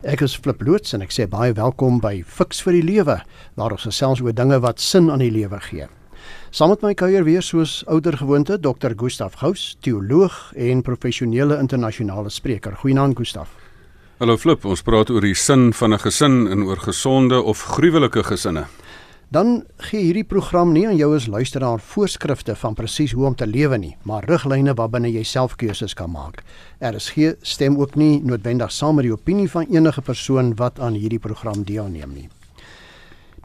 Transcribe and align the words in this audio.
Ek 0.00 0.22
is 0.24 0.32
Flip 0.32 0.62
Loots 0.64 0.94
en 0.96 1.02
ek 1.04 1.10
sê 1.12 1.26
baie 1.28 1.52
welkom 1.52 1.98
by 2.00 2.22
Fix 2.24 2.62
vir 2.64 2.78
die 2.78 2.86
Lewe, 2.86 3.18
waar 3.60 3.74
ons 3.74 3.84
gesels 3.84 4.22
oor 4.24 4.32
dinge 4.32 4.56
wat 4.64 4.80
sin 4.80 5.10
aan 5.12 5.20
die 5.20 5.28
lewe 5.28 5.58
gee. 5.60 5.90
Saam 6.56 6.72
met 6.72 6.80
my 6.80 6.94
kuier 6.96 7.26
weer 7.26 7.44
soos 7.44 7.82
ouer 7.84 8.16
gewoonte 8.16 8.56
Dr. 8.56 8.96
Gustaf 8.96 9.36
Gous, 9.42 9.74
teoloog 9.84 10.54
en 10.56 10.80
professionele 10.80 11.60
internasionale 11.60 12.32
spreker. 12.32 12.78
Goeienaand 12.80 13.18
Gustaf. 13.20 13.52
Hallo 14.24 14.38
Flip, 14.40 14.64
ons 14.64 14.80
praat 14.80 15.12
oor 15.12 15.20
die 15.20 15.36
sin 15.36 15.74
van 15.76 15.92
'n 15.92 16.00
gesin 16.00 16.48
en 16.48 16.64
oor 16.64 16.80
gesonde 16.80 17.36
of 17.42 17.60
gruwelike 17.76 18.24
gesinne 18.24 18.64
dan 19.30 19.60
gee 19.76 20.00
hierdie 20.02 20.26
program 20.26 20.72
nie 20.74 20.88
aan 20.88 20.96
jou 20.98 21.12
as 21.14 21.28
luisteraar 21.30 21.78
voorskrifte 21.92 22.56
van 22.58 22.74
presies 22.74 23.12
hoe 23.14 23.28
om 23.28 23.36
te 23.38 23.46
lewe 23.46 23.78
nie, 23.78 23.92
maar 24.02 24.26
riglyne 24.26 24.74
waarbinne 24.74 25.12
jy 25.12 25.22
self 25.22 25.54
keuses 25.60 25.94
kan 25.94 26.10
maak. 26.10 26.42
RSG 26.82 27.36
stem 27.46 27.78
ook 27.78 27.94
nie 27.94 28.18
noodwendig 28.26 28.74
saam 28.74 28.98
met 28.98 29.06
die 29.06 29.14
opinie 29.14 29.46
van 29.52 29.70
enige 29.70 30.02
persoon 30.02 30.56
wat 30.58 30.80
aan 30.82 30.98
hierdie 30.98 31.22
program 31.22 31.62
deelneem 31.62 32.10
nie. 32.16 32.26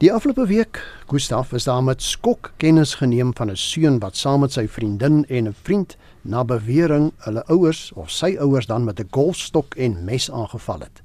Die 0.02 0.10
afgelope 0.12 0.48
week, 0.50 0.82
Gustaf 1.06 1.54
is 1.56 1.64
daar 1.64 1.84
met 1.86 2.02
skok 2.02 2.50
kennis 2.58 2.98
geneem 2.98 3.30
van 3.38 3.50
'n 3.50 3.56
seun 3.56 3.98
wat 4.02 4.16
saam 4.16 4.40
met 4.40 4.52
sy 4.52 4.66
vriendin 4.66 5.24
en 5.28 5.48
'n 5.48 5.54
vriend 5.62 5.96
na 6.22 6.44
bewering 6.44 7.12
hulle 7.18 7.44
ouers 7.46 7.92
of 7.94 8.10
sy 8.10 8.36
ouers 8.38 8.66
dan 8.66 8.84
met 8.84 9.00
'n 9.00 9.08
golfstok 9.10 9.74
en 9.74 10.04
mes 10.04 10.30
aangeval 10.30 10.80
het. 10.80 11.02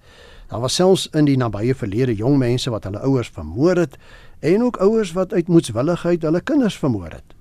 Daar 0.51 0.59
was 0.59 0.75
selfs 0.75 1.07
in 1.15 1.25
die 1.25 1.37
nabye 1.37 1.75
verlede 1.75 2.15
jong 2.15 2.37
mense 2.37 2.69
wat 2.69 2.83
hulle 2.83 2.99
ouers 2.99 3.29
vermoor 3.29 3.75
het 3.75 3.97
en 4.41 4.63
ook 4.63 4.77
ouers 4.77 5.11
wat 5.13 5.33
uit 5.33 5.47
moedswilligheid 5.47 6.21
hulle 6.25 6.41
kinders 6.41 6.77
vermoor 6.77 7.13
het. 7.13 7.37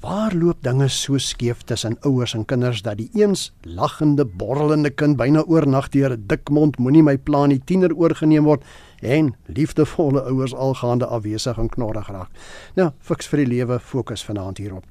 Waar 0.00 0.34
loop 0.34 0.62
dinge 0.62 0.88
so 0.88 1.18
skeef 1.18 1.62
tussen 1.66 1.96
ouers 2.00 2.34
en 2.34 2.44
kinders 2.44 2.82
dat 2.82 2.98
die 3.00 3.08
eens 3.14 3.48
lagende, 3.62 4.24
borrelende 4.24 4.90
kind 4.90 5.16
byna 5.16 5.42
oornag 5.42 5.88
deur 5.88 6.12
'n 6.12 6.24
dik 6.26 6.50
mond 6.50 6.78
moenie 6.78 7.02
my 7.02 7.16
plan 7.18 7.48
nie 7.48 7.62
tiener 7.64 7.94
oorgeneem 7.94 8.44
word 8.44 8.62
en 9.00 9.34
liefdevolle 9.46 10.22
ouers 10.22 10.54
algaande 10.54 11.06
afwesig 11.06 11.58
en 11.58 11.68
knorrig 11.68 12.08
raak. 12.08 12.30
Nou, 12.74 12.90
fiks 13.00 13.26
vir 13.26 13.38
die 13.38 13.46
lewe 13.46 13.78
fokus 13.78 14.24
vanaand 14.24 14.58
hierop. 14.58 14.84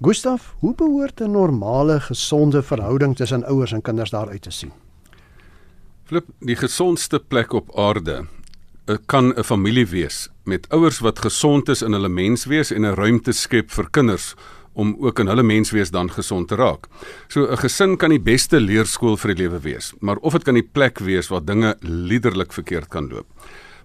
Gustaf, 0.00 0.54
hoe 0.60 0.74
behoort 0.74 1.20
'n 1.20 1.30
normale, 1.30 2.00
gesonde 2.00 2.62
verhouding 2.62 3.16
tussen 3.16 3.44
ouers 3.44 3.72
en 3.72 3.82
kinders 3.82 4.10
daar 4.10 4.28
uit 4.28 4.42
te 4.42 4.50
sien? 4.50 4.72
Flip, 6.04 6.24
die 6.40 6.56
gesondste 6.56 7.18
plek 7.18 7.52
op 7.52 7.78
aarde 7.78 8.26
eh, 8.86 8.96
kan 9.06 9.34
'n 9.36 9.42
familie 9.42 9.86
wees 9.86 10.30
met 10.46 10.68
ouers 10.72 10.98
wat 10.98 11.18
gesond 11.18 11.68
is 11.68 11.82
in 11.82 11.92
hulle 11.92 12.08
menswees 12.08 12.70
en 12.70 12.84
'n 12.86 12.94
ruimte 12.94 13.32
skep 13.32 13.70
vir 13.70 13.90
kinders 13.90 14.34
om 14.76 14.96
ook 15.00 15.18
in 15.18 15.26
hulle 15.26 15.42
menswees 15.42 15.90
dan 15.90 16.10
gesond 16.10 16.48
te 16.48 16.54
raak. 16.54 16.86
So 17.28 17.46
'n 17.50 17.56
gesin 17.56 17.96
kan 17.96 18.10
die 18.10 18.20
beste 18.20 18.60
leerskool 18.60 19.16
vir 19.16 19.34
die 19.34 19.42
lewe 19.42 19.60
wees, 19.60 19.94
maar 20.00 20.16
of 20.16 20.32
dit 20.32 20.44
kan 20.44 20.54
die 20.54 20.68
plek 20.72 20.98
wees 20.98 21.28
waar 21.28 21.44
dinge 21.44 21.76
liderlik 21.80 22.52
verkeerd 22.52 22.88
kan 22.88 23.08
loop. 23.08 23.26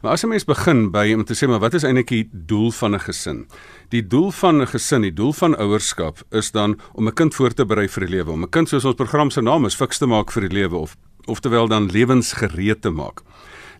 Maar 0.01 0.11
as 0.11 0.23
'n 0.23 0.29
mens 0.29 0.45
begin 0.45 0.91
by 0.91 1.13
om 1.13 1.23
te 1.23 1.33
sê 1.33 1.47
maar 1.47 1.59
wat 1.59 1.73
is 1.73 1.83
eintlik 1.83 2.07
die 2.07 2.29
doel 2.31 2.71
van 2.71 2.95
'n 2.95 2.99
gesin? 2.99 3.47
Die 3.89 4.07
doel 4.07 4.31
van 4.31 4.61
'n 4.61 4.67
gesin, 4.67 5.01
die 5.01 5.13
doel 5.13 5.33
van 5.33 5.55
ouerskap 5.55 6.17
is 6.31 6.51
dan 6.51 6.79
om 6.93 7.07
'n 7.07 7.13
kind 7.13 7.35
voor 7.35 7.53
te 7.53 7.65
berei 7.65 7.87
vir 7.87 8.05
die 8.05 8.15
lewe, 8.15 8.31
om 8.31 8.43
'n 8.43 8.49
kind 8.49 8.69
soos 8.69 8.85
ons 8.85 8.95
program 8.95 9.29
se 9.29 9.41
naam 9.41 9.65
is, 9.65 9.75
fiks 9.75 9.97
te 9.97 10.05
maak 10.05 10.31
vir 10.31 10.49
die 10.49 10.57
lewe 10.57 10.75
of 10.75 10.97
oftewel 11.25 11.67
dan 11.67 11.91
lewensgereed 11.91 12.81
te 12.81 12.89
maak. 12.89 13.21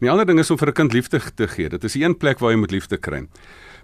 Die 0.01 0.09
ander 0.09 0.25
ding 0.25 0.39
is 0.41 0.49
om 0.49 0.57
vir 0.57 0.69
'n 0.69 0.73
kind 0.73 0.93
liefde 0.93 1.19
te 1.35 1.47
gee. 1.47 1.69
Dit 1.69 1.83
is 1.83 1.93
die 1.93 2.03
een 2.03 2.17
plek 2.17 2.39
waar 2.39 2.51
jy 2.51 2.57
moet 2.57 2.71
liefde 2.71 2.97
kry. 2.97 3.27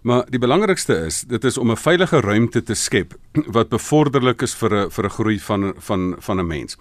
Maar 0.01 0.25
die 0.29 0.39
belangrikste 0.39 1.05
is, 1.05 1.21
dit 1.21 1.43
is 1.43 1.57
om 1.57 1.71
'n 1.71 1.77
veilige 1.77 2.19
ruimte 2.21 2.63
te 2.63 2.73
skep 2.73 3.13
wat 3.55 3.69
bevorderlik 3.69 4.41
is 4.41 4.55
vir 4.55 4.73
'n 4.73 4.89
vir 4.89 5.05
'n 5.05 5.09
groei 5.09 5.39
van 5.39 5.73
van 5.77 6.15
van 6.19 6.39
'n 6.39 6.47
mens. 6.47 6.77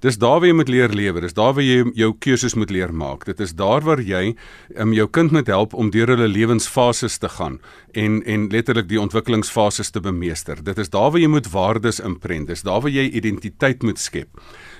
Dis 0.00 0.16
daar 0.16 0.40
waar 0.40 0.46
jy 0.46 0.54
moet 0.54 0.68
leer 0.68 0.88
lewe. 0.88 1.20
Dis 1.20 1.34
daar 1.34 1.52
waar 1.54 1.64
jy 1.64 1.84
jou 1.94 2.14
keuses 2.18 2.54
moet 2.54 2.70
leer 2.70 2.94
maak. 2.94 3.24
Dit 3.24 3.40
is 3.40 3.52
daar 3.52 3.80
waar 3.80 4.00
jy 4.00 4.36
um, 4.76 4.92
jou 4.92 5.08
kind 5.08 5.32
moet 5.32 5.46
help 5.46 5.74
om 5.74 5.90
deur 5.90 6.06
hulle 6.06 6.28
lewensfases 6.28 7.18
te 7.18 7.28
gaan 7.28 7.60
en 7.92 8.22
en 8.24 8.48
letterlik 8.48 8.88
die 8.88 9.00
ontwikkelingsfases 9.00 9.90
te 9.90 10.00
bemeester. 10.00 10.64
Dit 10.64 10.78
is 10.78 10.88
daar 10.88 11.10
waar 11.10 11.20
jy 11.20 11.28
moet 11.28 11.50
waardes 11.50 12.00
imprent. 12.00 12.46
Dis 12.46 12.62
daar 12.62 12.80
waar 12.80 12.90
jy 12.90 13.10
identiteit 13.10 13.82
moet 13.82 13.98
skep. 13.98 14.28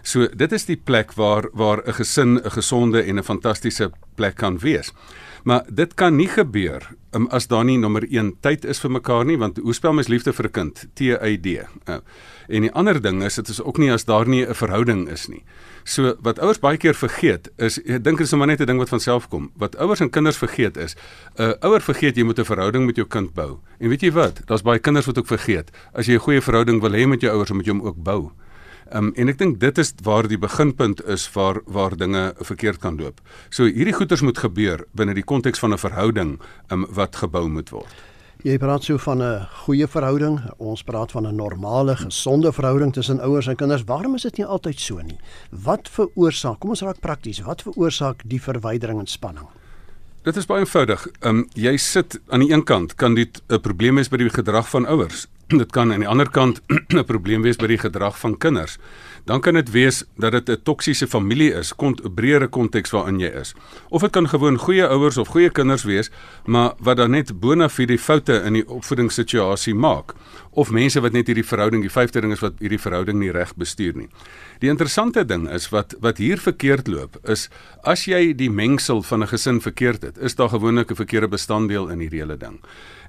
So 0.09 0.25
dit 0.33 0.53
is 0.57 0.65
die 0.65 0.79
plek 0.81 1.13
waar 1.21 1.51
waar 1.53 1.83
'n 1.85 1.93
gesin 1.93 2.41
'n 2.41 2.51
gesonde 2.51 3.03
en 3.03 3.19
'n 3.19 3.23
fantastiese 3.23 3.91
plek 4.15 4.37
kan 4.37 4.59
wees. 4.59 4.93
Maar 5.45 5.65
dit 5.69 5.95
kan 5.95 6.17
nie 6.17 6.29
gebeur 6.29 6.89
um, 7.13 7.27
as 7.27 7.47
daar 7.47 7.65
nie 7.65 7.79
nommer 7.79 8.05
1 8.11 8.37
tyd 8.41 8.65
is 8.65 8.81
vir 8.81 8.91
mekaar 8.91 9.25
nie 9.25 9.39
want 9.39 9.59
hoe 9.59 9.75
spel 9.75 9.93
mens 9.93 10.09
liefde 10.09 10.33
vir 10.33 10.45
'n 10.45 10.51
kind? 10.51 10.87
T 10.95 11.01
Y 11.01 11.37
D. 11.41 11.47
Uh, 11.47 11.99
en 12.49 12.61
die 12.61 12.73
ander 12.73 13.03
ding 13.03 13.23
is 13.23 13.35
dit 13.35 13.49
is 13.49 13.63
ook 13.63 13.79
nie 13.79 13.93
as 13.93 14.05
daar 14.05 14.29
nie 14.29 14.47
'n 14.47 14.55
verhouding 14.55 15.09
is 15.09 15.29
nie. 15.29 15.45
So 15.85 16.17
wat 16.23 16.39
ouers 16.39 16.59
baie 16.59 16.77
keer 16.77 16.95
vergeet 16.95 17.51
is 17.59 17.79
ek 17.79 18.05
dink 18.05 18.19
dit 18.19 18.27
is 18.27 18.33
maar 18.33 18.47
net 18.47 18.61
'n 18.61 18.67
ding 18.67 18.79
wat 18.79 18.89
van 18.89 19.01
self 19.01 19.29
kom. 19.29 19.51
Wat 19.57 19.77
ouers 19.77 20.01
en 20.01 20.11
kinders 20.11 20.37
vergeet 20.37 20.77
is 20.77 20.97
'n 21.37 21.43
uh, 21.43 21.53
ouer 21.61 21.81
vergeet 21.81 22.17
jy 22.17 22.23
moet 22.23 22.39
'n 22.39 22.45
verhouding 22.45 22.87
met 22.87 22.97
jou 22.97 23.07
kind 23.07 23.35
bou. 23.35 23.59
En 23.79 23.89
weet 23.89 24.01
jy 24.01 24.13
wat? 24.13 24.41
Daar's 24.47 24.63
baie 24.63 24.79
kinders 24.79 25.07
wat 25.07 25.19
ook 25.19 25.27
vergeet 25.27 25.71
as 25.93 26.07
jy 26.07 26.15
'n 26.15 26.21
goeie 26.21 26.41
verhouding 26.41 26.81
wil 26.81 26.93
hê 26.93 27.07
met 27.07 27.21
jou 27.21 27.33
ouers, 27.33 27.53
moet 27.53 27.67
jy 27.67 27.73
hom 27.73 27.87
ook 27.87 28.03
bou. 28.03 28.33
Um, 28.93 29.13
en 29.17 29.29
ek 29.29 29.39
dink 29.39 29.59
dit 29.61 29.79
is 29.79 29.93
waar 30.03 30.29
die 30.29 30.39
beginpunt 30.41 31.03
is 31.05 31.27
waar 31.35 31.61
waar 31.67 31.97
dinge 31.97 32.33
verkeerd 32.41 32.81
kan 32.81 32.97
loop. 32.97 33.21
So 33.51 33.69
hierdie 33.69 33.93
goeters 33.93 34.25
moet 34.25 34.39
gebeur 34.39 34.87
binne 34.97 35.15
die 35.15 35.25
konteks 35.25 35.59
van 35.59 35.73
'n 35.73 35.79
verhouding 35.79 36.39
um, 36.73 36.87
wat 36.91 37.17
gebou 37.17 37.49
moet 37.49 37.69
word. 37.71 37.93
Jy 38.47 38.55
praat 38.59 38.85
so 38.85 38.99
van 38.99 39.23
'n 39.23 39.47
goeie 39.67 39.87
verhouding. 39.87 40.41
Ons 40.59 40.83
praat 40.83 41.11
van 41.11 41.27
'n 41.27 41.35
normale, 41.35 41.97
gesonde 41.97 42.53
verhouding 42.53 42.93
tussen 42.93 43.21
ouers 43.21 43.47
en 43.47 43.57
kinders. 43.57 43.85
Waarom 43.85 44.15
is 44.15 44.23
dit 44.23 44.37
nie 44.37 44.47
altyd 44.47 44.81
so 44.81 45.01
nie? 45.03 45.19
Wat 45.51 45.89
veroorsaak? 45.89 46.59
Kom 46.59 46.71
ons 46.71 46.81
raak 46.81 47.01
prakties. 47.01 47.41
Wat 47.41 47.63
veroorsaak 47.63 48.23
die 48.25 48.43
verwydering 48.43 48.99
en 48.99 49.07
spanning? 49.07 49.47
Dit 50.23 50.37
is 50.37 50.47
baie 50.47 50.61
eenvoudig. 50.61 51.07
Ehm 51.21 51.37
um, 51.37 51.49
jy 51.55 51.77
sit 51.77 52.21
aan 52.29 52.41
die 52.41 52.53
een 52.53 52.65
kant 52.65 52.95
kan 52.95 53.15
dit 53.15 53.43
'n 53.49 53.61
probleem 53.61 53.95
wees 53.95 54.09
by 54.09 54.17
die 54.17 54.31
gedrag 54.31 54.69
van 54.69 54.87
ouers. 54.87 55.27
dit 55.63 55.71
kan 55.73 55.93
aan 55.93 56.03
die 56.05 56.09
ander 56.09 56.29
kant 56.29 56.61
'n 56.93 57.05
probleem 57.09 57.43
wees 57.43 57.57
by 57.57 57.67
die 57.67 57.81
gedrag 57.81 58.19
van 58.19 58.37
kinders. 58.37 58.79
Dan 59.25 59.41
kan 59.41 59.55
dit 59.55 59.71
wees 59.71 60.05
dat 60.17 60.33
dit 60.33 60.49
'n 60.49 60.63
toksiese 60.63 61.07
familie 61.07 61.53
is, 61.53 61.73
kont 61.73 62.05
'n 62.05 62.15
breëre 62.15 62.49
konteks 62.49 62.91
waarin 62.91 63.21
jy 63.21 63.29
is. 63.41 63.55
Of 63.89 64.01
dit 64.03 64.11
kan 64.11 64.29
gewoon 64.29 64.59
goeie 64.59 64.87
ouers 64.87 65.17
of 65.17 65.29
goeie 65.29 65.51
kinders 65.51 65.85
wees, 65.85 66.11
maar 66.45 66.73
wat 66.79 66.97
dan 66.97 67.11
net 67.11 67.41
bona 67.41 67.69
fide 67.69 67.99
foute 67.99 68.43
in 68.45 68.53
die 68.53 68.69
opvoedingssituasie 68.69 69.75
maak. 69.75 70.15
Of 70.51 70.71
mense 70.71 71.01
wat 71.01 71.13
net 71.13 71.27
hierdie 71.27 71.47
verhouding, 71.47 71.83
die 71.83 71.93
vyfde 71.93 72.21
ding 72.21 72.33
is 72.33 72.41
wat 72.41 72.53
hierdie 72.59 72.81
verhouding 72.81 73.19
nie 73.19 73.31
reg 73.31 73.55
bestuur 73.57 73.97
nie. 73.97 74.09
Die 74.59 74.69
interessante 74.69 75.25
ding 75.25 75.49
is 75.51 75.69
wat 75.69 75.95
wat 76.01 76.19
hier 76.19 76.39
verkeerd 76.39 76.89
loop 76.89 77.19
is 77.25 77.49
as 77.83 78.05
jy 78.05 78.35
die 78.35 78.51
mengsel 78.51 79.03
van 79.03 79.23
'n 79.23 79.29
gesin 79.29 79.61
verkeerd 79.61 80.03
het, 80.03 80.19
is 80.19 80.35
daar 80.35 80.49
gewoonlik 80.49 80.91
'n 80.91 80.95
verkeerde 80.95 81.29
bestanddeel 81.29 81.89
in 81.89 81.99
hierdie 81.99 82.21
hele 82.21 82.37
ding. 82.37 82.61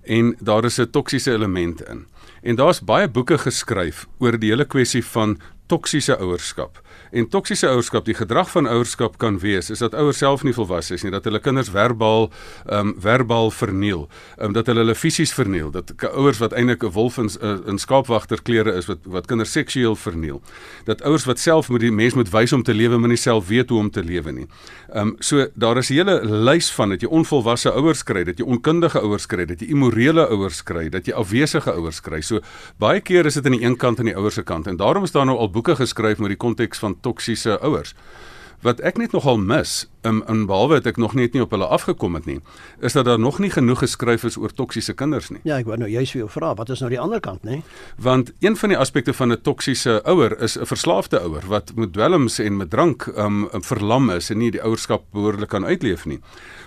En 0.09 0.35
daar 0.39 0.65
is 0.65 0.79
'n 0.79 0.89
toksiese 0.89 1.31
element 1.31 1.81
in. 1.87 2.07
En 2.41 2.55
daar's 2.55 2.81
baie 2.81 3.09
boeke 3.09 3.37
geskryf 3.37 4.07
oor 4.17 4.39
die 4.39 4.49
hele 4.49 4.65
kwessie 4.65 5.05
van 5.05 5.39
toksiese 5.67 6.17
ouerskap. 6.17 6.81
En 7.11 7.27
toksiese 7.29 7.67
ouerskap, 7.67 8.05
die 8.05 8.13
gedrag 8.17 8.49
van 8.51 8.67
ouerskap 8.67 9.17
kan 9.17 9.39
wees 9.39 9.69
is 9.69 9.79
dat 9.79 9.93
ouers 9.93 10.17
self 10.17 10.43
nie 10.43 10.53
volwasse 10.53 10.93
is 10.93 11.03
nie, 11.03 11.11
dat 11.11 11.25
hulle 11.25 11.39
kinders 11.39 11.69
verbaal 11.69 12.29
ehm 12.65 12.87
um, 12.87 12.95
verbaal 12.99 13.51
verniel, 13.51 14.07
um, 14.41 14.53
dat 14.53 14.67
hulle 14.67 14.83
hulle 14.83 14.95
fisies 14.95 15.33
verniel, 15.33 15.71
dat 15.71 15.93
ouers 16.11 16.39
wat 16.41 16.53
eintlik 16.53 16.83
'n 16.83 16.91
wolf 16.93 17.17
in 17.17 17.29
eh, 17.41 17.57
in 17.67 17.77
skaapwagter 17.77 18.41
klere 18.41 18.73
is 18.73 18.85
wat 18.85 18.97
wat 19.03 19.27
kinders 19.27 19.51
seksueel 19.51 19.95
verniel. 19.95 20.41
Dat 20.85 21.01
ouers 21.01 21.25
wat 21.25 21.39
self 21.39 21.69
moet 21.69 21.79
die 21.79 21.91
mens 21.91 22.13
moet 22.13 22.29
wys 22.29 22.53
om 22.53 22.63
te 22.63 22.73
lewe, 22.73 22.97
maar 22.97 23.09
nie 23.09 23.17
self 23.17 23.47
weet 23.47 23.69
hoe 23.69 23.79
om 23.79 23.91
te 23.91 24.03
lewe 24.03 24.31
nie. 24.31 24.47
Ehm 24.93 25.07
um, 25.07 25.15
so 25.19 25.47
daar 25.55 25.77
is 25.77 25.89
'n 25.89 25.93
hele 25.93 26.25
lys 26.25 26.71
van 26.71 26.89
dat 26.89 27.01
jy 27.01 27.07
onvolwasse 27.07 27.71
ouers 27.71 28.03
kry, 28.03 28.23
dat 28.23 28.37
jy 28.37 28.45
onkundige 28.45 28.99
ouers 28.99 29.25
kry, 29.25 29.45
dat 29.45 29.59
jy 29.59 29.67
immorele 29.67 30.27
ouers 30.27 30.63
kry, 30.63 30.89
dat 30.89 31.05
jy 31.05 31.13
afwesige 31.13 31.71
ouers 31.71 32.01
kry. 32.01 32.21
So 32.21 32.39
baie 32.77 33.01
keer 33.01 33.25
is 33.25 33.33
dit 33.33 33.45
aan 33.45 33.57
die 33.57 33.63
een 33.65 33.77
kant 33.77 33.99
en 33.99 34.05
die 34.05 34.15
ouers 34.15 34.39
se 34.39 34.43
kant 34.43 34.67
en 34.67 34.77
daarom 34.77 35.03
is 35.03 35.11
daar 35.11 35.25
nou 35.25 35.37
al 35.37 35.51
boeke 35.51 35.75
geskryf 35.75 36.19
met 36.19 36.33
die 36.33 36.39
konteks 36.39 36.79
van 36.79 36.95
toksiese 37.01 37.59
ouers. 37.61 37.95
Wat 38.59 38.81
ek 38.83 38.97
net 38.99 39.13
nogal 39.15 39.37
mis 39.39 39.85
in 40.03 40.19
in 40.27 40.41
behalwe 40.47 40.79
het 40.79 40.87
ek 40.91 40.97
nog 40.99 41.13
net 41.15 41.31
nie 41.35 41.41
op 41.43 41.53
hulle 41.55 41.67
afgekom 41.71 42.17
het 42.17 42.25
nie, 42.27 42.39
is 42.83 42.95
dat 42.95 43.05
daar 43.07 43.19
nog 43.19 43.39
nie 43.39 43.51
genoeg 43.51 43.79
geskryf 43.79 44.25
is 44.27 44.35
oor 44.37 44.51
toksiese 44.51 44.93
kinders 44.93 45.29
nie. 45.31 45.39
Ja, 45.47 45.61
ek 45.61 45.69
wou 45.69 45.77
nou 45.79 45.87
juist 45.87 46.11
vir 46.11 46.25
jou 46.25 46.29
vra, 46.33 46.51
wat 46.59 46.71
is 46.75 46.83
nou 46.83 46.89
die 46.91 46.99
ander 46.99 47.23
kant, 47.23 47.45
nê? 47.47 47.61
Want 47.95 48.33
een 48.43 48.59
van 48.59 48.73
die 48.73 48.77
aspekte 48.77 49.15
van 49.15 49.31
'n 49.31 49.41
toksiese 49.41 50.01
ouer 50.03 50.35
is 50.43 50.57
'n 50.57 50.65
verslaafde 50.65 51.19
ouer 51.19 51.47
wat 51.47 51.71
met 51.75 51.93
dwelms 51.93 52.39
en 52.39 52.57
met 52.57 52.69
drank 52.69 53.07
um 53.15 53.47
verlam 53.51 54.09
is 54.09 54.29
en 54.29 54.37
nie 54.37 54.51
die 54.51 54.63
ouerskap 54.63 55.03
behoorlik 55.11 55.49
kan 55.49 55.65
uitleef 55.65 56.05
nie. 56.05 56.19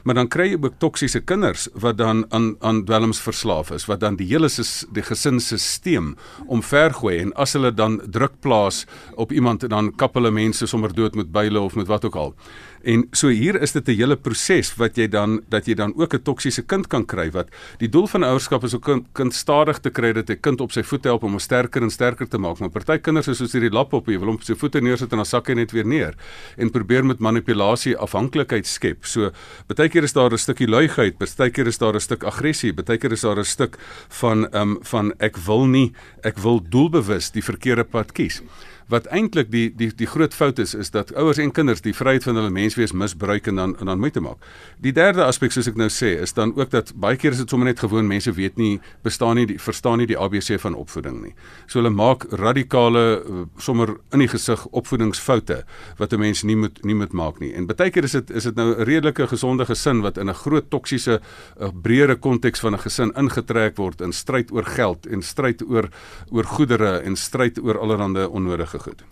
Maar 0.03 0.15
dan 0.15 0.29
kry 0.29 0.49
jy 0.51 0.59
ook 0.59 0.79
toksiese 0.83 1.21
kinders 1.21 1.69
wat 1.75 1.99
dan 1.99 2.25
aan 2.31 2.57
aan 2.61 2.85
dwelms 2.85 3.21
verslaaf 3.21 3.71
is, 3.71 3.87
wat 3.87 4.01
dan 4.01 4.17
die 4.17 4.27
hele 4.27 4.49
die 4.93 5.03
gesinsstelsel 5.03 6.15
omvergooi 6.47 7.19
en 7.19 7.33
as 7.41 7.53
hulle 7.57 7.73
dan 7.75 8.01
druk 8.11 8.41
plaas 8.41 8.85
op 9.15 9.33
iemand 9.33 9.69
dan 9.69 9.93
kap 9.97 10.15
hulle 10.15 10.31
mense 10.31 10.67
sommer 10.67 10.93
dood 10.95 11.15
met 11.15 11.33
byle 11.33 11.61
of 11.61 11.75
met 11.75 11.87
wat 11.87 12.05
ook 12.05 12.17
al 12.17 12.35
En 12.83 13.05
so 13.15 13.31
hier 13.31 13.61
is 13.63 13.73
dit 13.73 13.89
'n 13.89 13.97
hele 13.97 14.17
proses 14.17 14.75
wat 14.77 14.97
jy 14.97 15.07
dan 15.09 15.43
dat 15.49 15.67
jy 15.67 15.75
dan 15.75 15.93
ook 15.97 16.15
'n 16.15 16.23
toksiese 16.23 16.63
kind 16.63 16.87
kan 16.89 17.05
kry 17.07 17.31
wat 17.31 17.49
die 17.79 17.89
doel 17.89 18.07
van 18.07 18.25
ouerskap 18.25 18.65
is 18.65 18.75
om 18.75 18.81
kind, 18.81 19.07
kind 19.13 19.35
stadig 19.35 19.79
te 19.79 19.91
kry 19.91 20.13
dat 20.13 20.31
'n 20.31 20.41
kind 20.41 20.61
op 20.61 20.73
sy 20.73 20.83
voete 20.83 21.09
help 21.09 21.23
om 21.23 21.31
hom 21.31 21.39
sterker 21.39 21.83
en 21.83 21.91
sterker 21.91 22.29
te 22.29 22.39
maak. 22.39 22.59
Maar 22.59 22.71
party 22.71 22.99
kinders 22.99 23.29
is 23.29 23.37
soos 23.39 23.53
hierdie 23.53 23.71
lap 23.71 23.93
op, 23.93 24.07
jy 24.07 24.19
wil 24.19 24.27
hom 24.27 24.35
op 24.35 24.43
sy 24.43 24.55
voete 24.55 24.81
neersit 24.81 25.13
en 25.13 25.19
dan 25.19 25.27
sak 25.27 25.47
hy 25.47 25.55
net 25.55 25.73
weer 25.73 25.87
neer 25.87 26.15
en 26.57 26.71
probeer 26.71 27.05
met 27.05 27.19
manipulasie 27.19 27.97
afhanklikheid 27.97 28.67
skep. 28.67 29.05
So 29.05 29.31
baie 29.67 29.89
keer 29.89 30.03
is 30.03 30.13
daar 30.13 30.33
'n 30.33 30.39
stukkie 30.39 30.69
luiheid, 30.69 31.19
baie 31.19 31.51
keer 31.51 31.67
is 31.67 31.79
daar 31.79 31.95
'n 31.95 32.01
stuk 32.01 32.25
aggressie, 32.25 32.73
baie 32.73 32.99
keer 32.99 33.13
is 33.13 33.21
daar 33.21 33.39
'n 33.39 33.45
stuk 33.45 33.77
van 34.09 34.47
ehm 34.51 34.63
um, 34.63 34.79
van 34.83 35.13
ek 35.19 35.37
wil 35.37 35.67
nie, 35.67 35.93
ek 36.23 36.39
wil 36.39 36.61
doelbewus 36.61 37.31
die 37.31 37.43
verkeerde 37.43 37.85
pad 37.85 38.13
kies 38.13 38.43
wat 38.89 39.07
eintlik 39.07 39.51
die 39.51 39.71
die 39.77 39.91
die 39.97 40.07
groot 40.07 40.35
fout 40.35 40.59
is 40.59 40.75
is 40.75 40.91
dat 40.91 41.13
ouers 41.15 41.39
en 41.39 41.53
kinders 41.53 41.83
die 41.85 41.95
vryheid 41.95 42.25
van 42.25 42.37
hulle 42.37 42.51
menswees 42.51 42.93
misbruik 42.93 43.47
en 43.47 43.57
dan 43.61 43.77
en 43.79 43.87
dan 43.87 43.99
moeite 43.99 44.21
maak. 44.21 44.43
Die 44.83 44.93
derde 44.93 45.25
aspek 45.25 45.53
soos 45.53 45.69
ek 45.69 45.77
nou 45.77 45.89
sê 45.93 46.15
is 46.23 46.33
dan 46.33 46.55
ook 46.57 46.71
dat 46.71 46.93
baie 46.95 47.17
keer 47.17 47.33
is 47.33 47.43
dit 47.43 47.51
sommer 47.51 47.69
net 47.69 47.83
gewoon 47.83 48.07
mense 48.09 48.33
weet 48.33 48.57
nie 48.57 48.81
bestaan 49.03 49.37
nie 49.37 49.47
die 49.47 49.59
verstaan 49.59 49.99
nie 49.99 50.07
die 50.07 50.19
ABC 50.19 50.59
van 50.61 50.75
opvoeding 50.75 51.21
nie. 51.23 51.35
So 51.67 51.81
hulle 51.81 51.93
maak 51.95 52.27
radikale 52.31 53.05
eh, 53.21 53.45
sommer 53.59 53.97
in 54.13 54.25
die 54.25 54.31
gesig 54.31 54.67
opvoedingsfoute 54.71 55.63
wat 55.99 56.13
'n 56.13 56.21
mens 56.21 56.43
nie 56.43 56.57
moet 56.57 56.85
nie 56.85 56.95
moet 56.95 57.13
maak 57.13 57.41
nie. 57.41 57.53
En 57.55 57.67
baie 57.67 57.91
keer 57.91 58.05
is 58.05 58.13
dit 58.13 58.31
is 58.31 58.45
dit 58.45 58.55
nou 58.55 58.75
'n 58.75 58.85
redelike 58.85 59.27
gesonde 59.27 59.65
gesin 59.65 60.03
wat 60.03 60.19
in 60.19 60.29
'n 60.29 60.35
groot 60.35 60.71
toksiese 60.71 61.21
eh, 61.61 61.69
breëre 61.83 62.17
konteks 62.17 62.61
van 62.61 62.75
'n 62.75 62.79
gesin 62.79 63.13
ingetrek 63.17 63.77
word 63.77 64.01
in 64.01 64.13
stryd 64.13 64.53
oor 64.53 64.65
geld 64.65 65.07
en 65.07 65.23
stryd 65.23 65.63
oor 65.63 65.89
oor 66.31 66.45
goedere 66.45 67.03
en 67.05 67.17
stryd 67.17 67.59
oor 67.59 67.79
allerlei 67.79 68.27
onnodige 68.27 68.72
goed. 68.79 69.05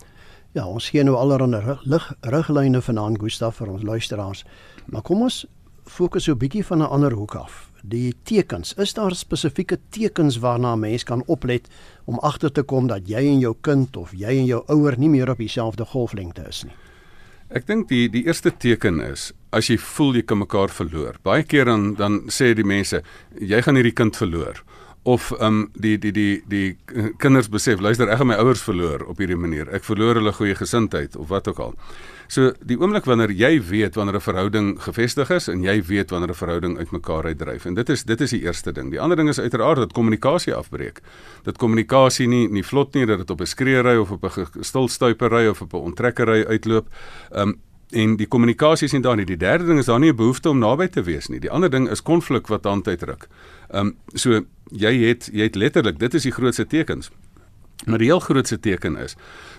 Ja, 0.51 0.65
ons 0.67 0.89
gee 0.89 1.03
nou 1.03 1.15
allerlei 1.15 1.77
lig 1.83 2.13
riglyne 2.21 2.81
vanaand 2.81 3.19
Gustaf 3.19 3.55
vir 3.55 3.69
ons 3.71 3.83
luisteraars. 3.83 4.43
Maar 4.85 5.01
kom 5.01 5.21
ons 5.21 5.45
fokus 5.85 6.23
so 6.23 6.33
'n 6.33 6.37
bietjie 6.37 6.65
van 6.65 6.81
'n 6.81 6.89
ander 6.89 7.13
hoek 7.13 7.35
af. 7.35 7.71
Die 7.83 8.13
tekens, 8.23 8.73
is 8.73 8.93
daar 8.93 9.15
spesifieke 9.15 9.79
tekens 9.89 10.39
waarna 10.39 10.73
'n 10.73 10.79
mens 10.79 11.03
kan 11.03 11.23
oplet 11.25 11.67
om 12.05 12.19
agter 12.19 12.51
te 12.51 12.63
kom 12.63 12.87
dat 12.87 13.07
jy 13.07 13.27
en 13.27 13.39
jou 13.39 13.55
kind 13.61 13.97
of 13.97 14.11
jy 14.11 14.37
en 14.37 14.45
jou 14.45 14.63
ouer 14.67 14.97
nie 14.97 15.09
meer 15.09 15.29
op 15.29 15.37
dieselfde 15.37 15.85
golflengte 15.85 16.47
is 16.47 16.63
nie? 16.63 16.73
Ek 17.49 17.67
dink 17.67 17.87
die 17.87 18.09
die 18.09 18.25
eerste 18.25 18.57
teken 18.57 18.99
is 18.99 19.31
as 19.51 19.67
jy 19.67 19.77
voel 19.77 20.15
jy 20.15 20.21
kan 20.21 20.37
mekaar 20.37 20.69
verloor. 20.69 21.15
Baie 21.23 21.43
keer 21.43 21.65
dan 21.65 21.95
dan 21.95 22.21
sê 22.29 22.53
die 22.53 22.63
mense 22.63 23.03
jy 23.39 23.61
gaan 23.61 23.75
hierdie 23.75 23.93
kind 23.93 24.15
verloor 24.17 24.63
of 25.03 25.31
um 25.41 25.69
die 25.73 25.97
die 25.97 26.11
die 26.13 26.43
die 26.45 26.77
kinders 27.17 27.49
besef 27.49 27.81
luister 27.81 28.09
ek 28.09 28.19
gaan 28.21 28.29
my 28.29 28.37
ouers 28.37 28.61
verloor 28.61 29.01
op 29.09 29.17
hierdie 29.17 29.39
manier. 29.39 29.69
Ek 29.73 29.85
verloor 29.87 30.19
hulle 30.19 30.33
goeie 30.37 30.55
gesindheid 30.55 31.17
of 31.17 31.31
wat 31.33 31.47
ook 31.49 31.59
al. 31.59 31.73
So 32.31 32.53
die 32.63 32.77
oomblik 32.79 33.07
wanneer 33.09 33.33
jy 33.35 33.57
weet 33.65 33.97
wanneer 33.97 34.15
'n 34.15 34.21
verhouding 34.21 34.67
gefestig 34.79 35.31
is 35.31 35.47
en 35.49 35.63
jy 35.63 35.81
weet 35.81 36.11
wanneer 36.11 36.29
'n 36.29 36.41
verhouding 36.43 36.77
uitmekaar 36.77 37.25
uitdryf 37.25 37.65
en 37.65 37.73
dit 37.73 37.89
is 37.89 38.03
dit 38.03 38.21
is 38.21 38.29
die 38.29 38.41
eerste 38.41 38.71
ding. 38.71 38.91
Die 38.91 39.01
ander 39.01 39.17
ding 39.17 39.29
is 39.29 39.39
uiteraard 39.39 39.77
dat 39.77 39.93
kommunikasie 39.93 40.53
afbreek. 40.53 41.01
Dat 41.43 41.57
kommunikasie 41.57 42.27
nie 42.27 42.47
nie 42.47 42.63
vlot 42.63 42.93
nie 42.93 43.05
dat 43.05 43.17
dit 43.17 43.29
op 43.29 43.41
'n 43.41 43.45
skreeuery 43.45 43.97
of 43.97 44.11
op 44.11 44.23
'n 44.23 44.63
stilstuipery 44.63 45.47
of 45.47 45.61
op 45.61 45.73
'n 45.73 45.77
onttrekkery 45.77 46.45
uitloop. 46.45 46.87
Um 47.31 47.59
en 47.91 48.15
die 48.17 48.27
kommunikasie 48.27 48.87
is 48.87 48.93
nie 48.95 49.01
daar 49.01 49.15
nie. 49.15 49.25
Die 49.25 49.37
derde 49.37 49.65
ding 49.65 49.79
is 49.79 49.85
daar 49.85 49.99
nie 49.99 50.11
'n 50.11 50.15
behoefte 50.15 50.49
om 50.49 50.59
naby 50.59 50.87
te 50.87 51.03
wees 51.03 51.27
nie. 51.27 51.39
Die 51.39 51.51
ander 51.51 51.69
ding 51.69 51.89
is 51.89 52.01
konflik 52.01 52.47
wat 52.47 52.65
aan 52.65 52.81
tyd 52.81 53.03
ruk. 53.03 53.27
Ehm 53.69 53.87
um, 53.87 53.95
so 54.13 54.45
jy 54.71 54.93
het 55.07 55.29
jy 55.33 55.43
het 55.43 55.55
letterlik, 55.55 55.99
dit 55.99 56.13
is 56.13 56.23
die 56.23 56.31
grootste 56.31 56.67
tekens. 56.67 57.11
Maar 57.85 57.97
die 57.97 58.07
heel 58.07 58.19
grootste 58.19 58.59
teken 58.59 58.97
is 58.97 59.15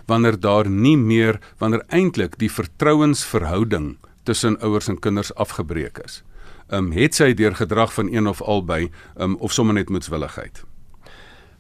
wanneer 0.06 0.40
daar 0.40 0.70
nie 0.70 0.96
meer 0.96 1.40
wanneer 1.58 1.82
eintlik 1.88 2.38
die 2.38 2.50
vertrouensverhouding 2.50 3.96
tussen 4.22 4.60
ouers 4.60 4.88
en 4.88 4.98
kinders 4.98 5.34
afgebreek 5.34 5.98
is. 5.98 6.22
Ehm 6.68 6.84
um, 6.84 6.92
het 6.92 7.14
sy 7.14 7.34
deur 7.34 7.54
gedrag 7.54 7.92
van 7.92 8.12
een 8.12 8.26
of 8.26 8.42
albei 8.42 8.90
ehm 9.16 9.30
um, 9.30 9.36
of 9.36 9.52
sommer 9.52 9.74
net 9.74 9.88
moetswilligheid. 9.88 10.64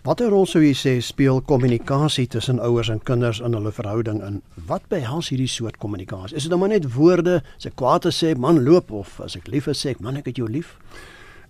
Watter 0.02 0.32
rol 0.34 0.48
sou 0.50 0.58
jy 0.58 0.72
sê 0.74 0.92
speel 0.98 1.36
kommunikasie 1.46 2.24
tussen 2.26 2.58
ouers 2.58 2.88
en 2.90 2.98
kinders 3.06 3.38
in 3.38 3.54
hulle 3.54 3.70
verhouding 3.70 4.18
in? 4.26 4.40
Wat 4.66 4.88
behels 4.90 5.28
hierdie 5.30 5.46
soort 5.46 5.78
kommunikasie? 5.78 6.34
Is 6.34 6.48
dit 6.48 6.50
nou 6.50 6.58
maar 6.58 6.72
net 6.72 6.88
woorde, 6.96 7.36
as 7.54 7.68
ek 7.70 7.76
kwaad 7.78 8.08
is 8.10 8.18
sê 8.18 8.32
man 8.34 8.58
loop 8.66 8.90
of 8.90 9.20
as 9.22 9.38
ek 9.38 9.46
lief 9.52 9.70
is 9.70 9.78
sê 9.78 9.92
ek 9.92 10.02
man 10.02 10.18
ek 10.18 10.32
het 10.32 10.40
jou 10.42 10.48
lief? 10.50 10.74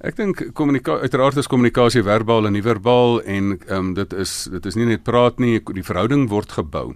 Ek 0.05 0.21
dink 0.21 0.45
kommunikasie 0.53 1.09
uiteraard 1.09 1.41
is 1.41 1.49
kommunikasie 1.49 2.05
verbaal 2.05 2.51
en 2.51 2.53
nie 2.53 2.65
verbaal 2.67 3.23
en 3.25 3.55
ehm 3.57 3.73
um, 3.79 3.91
dit 3.97 4.13
is 4.21 4.37
dit 4.53 4.69
is 4.69 4.77
nie 4.77 4.91
net 4.93 5.09
praat 5.09 5.41
nie, 5.41 5.57
die 5.73 5.89
verhouding 5.89 6.29
word 6.29 6.53
gebou. 6.53 6.91